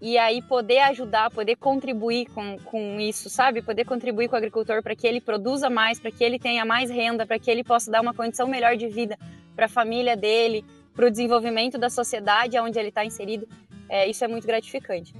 e 0.00 0.18
aí 0.18 0.42
poder 0.42 0.80
ajudar, 0.80 1.30
poder 1.30 1.56
contribuir 1.56 2.26
com, 2.30 2.58
com 2.58 3.00
isso, 3.00 3.30
sabe? 3.30 3.62
Poder 3.62 3.84
contribuir 3.84 4.28
com 4.28 4.34
o 4.34 4.38
agricultor 4.38 4.82
para 4.82 4.94
que 4.94 5.06
ele 5.06 5.20
produza 5.20 5.70
mais, 5.70 5.98
para 6.00 6.10
que 6.10 6.24
ele 6.24 6.38
tenha 6.38 6.64
mais 6.64 6.90
renda, 6.90 7.26
para 7.26 7.38
que 7.38 7.50
ele 7.50 7.64
possa 7.64 7.90
dar 7.90 8.00
uma 8.00 8.14
condição 8.14 8.46
melhor 8.46 8.76
de 8.76 8.88
vida 8.88 9.18
para 9.54 9.66
a 9.66 9.68
família 9.68 10.16
dele, 10.16 10.64
para 10.94 11.06
o 11.06 11.10
desenvolvimento 11.10 11.78
da 11.78 11.88
sociedade 11.88 12.58
onde 12.58 12.78
ele 12.78 12.88
está 12.88 13.04
inserido. 13.04 13.46
É, 13.88 14.08
isso 14.08 14.24
é 14.24 14.28
muito 14.28 14.46
gratificante. 14.46 15.14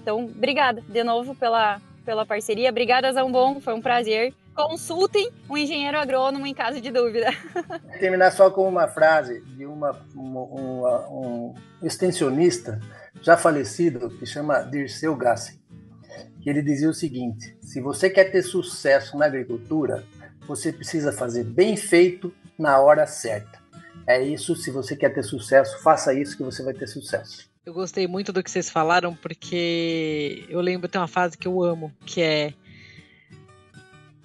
Então, 0.00 0.24
obrigada 0.24 0.82
de 0.82 1.02
novo 1.02 1.34
pela, 1.34 1.80
pela 2.04 2.24
parceria. 2.24 2.70
Obrigada, 2.70 3.12
Zambon, 3.12 3.60
foi 3.60 3.74
um 3.74 3.80
prazer 3.80 4.34
consultem 4.56 5.30
um 5.48 5.56
engenheiro 5.56 5.98
agrônomo 5.98 6.46
em 6.46 6.54
caso 6.54 6.80
de 6.80 6.90
dúvida. 6.90 7.30
Vou 7.52 7.78
terminar 8.00 8.32
só 8.32 8.50
com 8.50 8.66
uma 8.66 8.88
frase 8.88 9.42
de 9.56 9.66
uma, 9.66 9.90
uma, 10.14 10.40
uma, 10.40 11.08
um 11.10 11.54
extensionista 11.82 12.80
já 13.20 13.36
falecido 13.36 14.08
que 14.10 14.24
chama 14.24 14.62
Dirceu 14.62 15.14
Gassi, 15.14 15.60
que 16.40 16.48
ele 16.48 16.62
dizia 16.62 16.88
o 16.88 16.94
seguinte: 16.94 17.56
se 17.60 17.80
você 17.80 18.08
quer 18.08 18.32
ter 18.32 18.42
sucesso 18.42 19.16
na 19.18 19.26
agricultura, 19.26 20.04
você 20.48 20.72
precisa 20.72 21.12
fazer 21.12 21.44
bem 21.44 21.76
feito 21.76 22.32
na 22.58 22.80
hora 22.80 23.06
certa. 23.06 23.64
É 24.06 24.22
isso, 24.22 24.54
se 24.56 24.70
você 24.70 24.96
quer 24.96 25.10
ter 25.10 25.22
sucesso, 25.22 25.82
faça 25.82 26.14
isso 26.14 26.36
que 26.36 26.42
você 26.42 26.62
vai 26.62 26.72
ter 26.72 26.86
sucesso. 26.86 27.50
Eu 27.64 27.74
gostei 27.74 28.06
muito 28.06 28.32
do 28.32 28.42
que 28.44 28.50
vocês 28.50 28.70
falaram, 28.70 29.14
porque 29.16 30.46
eu 30.48 30.60
lembro, 30.60 30.88
tem 30.88 31.00
uma 31.00 31.08
frase 31.08 31.36
que 31.36 31.48
eu 31.48 31.60
amo, 31.60 31.92
que 32.06 32.22
é 32.22 32.54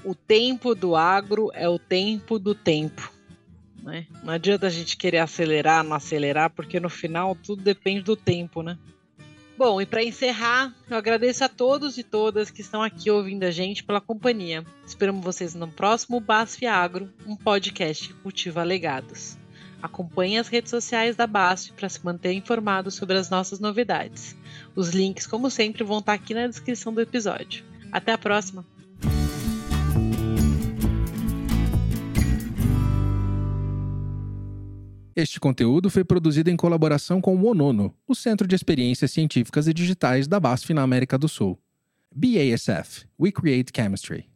o 0.04 0.16
tempo 0.16 0.74
do 0.74 0.95
agro 0.95 1.52
é 1.54 1.68
o 1.68 1.80
tempo 1.80 2.39
do 2.39 2.56
tempo. 2.56 3.12
Né? 3.82 4.06
Não 4.24 4.34
adianta 4.34 4.68
a 4.68 4.70
gente 4.70 4.95
querer 4.97 5.20
acelerar, 5.20 5.84
não 5.84 5.95
acelerar, 5.95 6.49
porque 6.49 6.80
no 6.80 6.89
final 6.89 7.36
tudo 7.36 7.64
depende 7.64 8.02
do 8.04 8.16
tempo, 8.16 8.62
né? 8.62 8.78
Bom, 9.58 9.80
e 9.80 9.86
para 9.86 10.04
encerrar, 10.04 10.74
eu 10.89 10.97
agradeço 10.97 11.43
a 11.43 11.49
todos 11.49 11.97
e 11.97 12.04
todas 12.04 12.49
que 12.49 12.62
estão 12.62 12.82
aqui 12.82 13.12
ouvindo 13.12 13.43
a 13.43 13.52
gente 13.52 13.84
pela 13.84 14.02
companhia. 14.02 14.66
Esperamos 14.86 15.24
vocês 15.24 15.54
no 15.54 15.68
próximo 15.68 16.20
Basf 16.20 16.66
Agro, 16.66 17.12
um 17.28 17.36
podcast 17.36 18.08
que 18.08 18.14
cultiva 18.16 18.64
legados. 18.64 19.38
Acompanhe 19.82 20.38
as 20.38 20.47
redes 20.47 20.70
sociais 20.70 21.16
da 21.16 21.28
BASF 21.28 21.74
para 21.74 21.89
se 21.89 22.04
manter 22.04 22.34
informado 22.34 22.89
sobre 22.89 23.18
as 23.18 23.30
nossas 23.30 23.60
novidades. 23.60 24.36
Os 24.76 24.89
links, 24.89 25.28
como 25.28 25.49
sempre, 25.49 25.84
vão 25.84 25.99
estar 25.99 26.14
aqui 26.14 26.34
na 26.34 26.47
descrição 26.47 26.93
do 26.93 27.02
episódio. 27.02 27.64
Até 27.91 28.14
a 28.14 28.18
próxima! 28.18 28.66
Este 35.14 35.41
conteúdo 35.41 35.89
foi 35.89 36.05
produzido 36.05 36.49
em 36.49 36.55
colaboração 36.55 37.20
com 37.20 37.36
o 37.36 37.45
ONONO, 37.45 37.93
o 38.07 38.16
Centro 38.16 38.47
de 38.47 38.55
Experiências 38.55 39.12
Científicas 39.12 39.68
e 39.68 39.74
Digitais 39.74 40.26
da 40.26 40.39
BASF 40.39 40.74
na 40.74 40.84
América 40.84 41.18
do 41.18 41.28
Sul. 41.28 41.59
BASF 42.16 43.05
We 43.20 43.32
Create 43.32 43.74
Chemistry. 43.76 44.31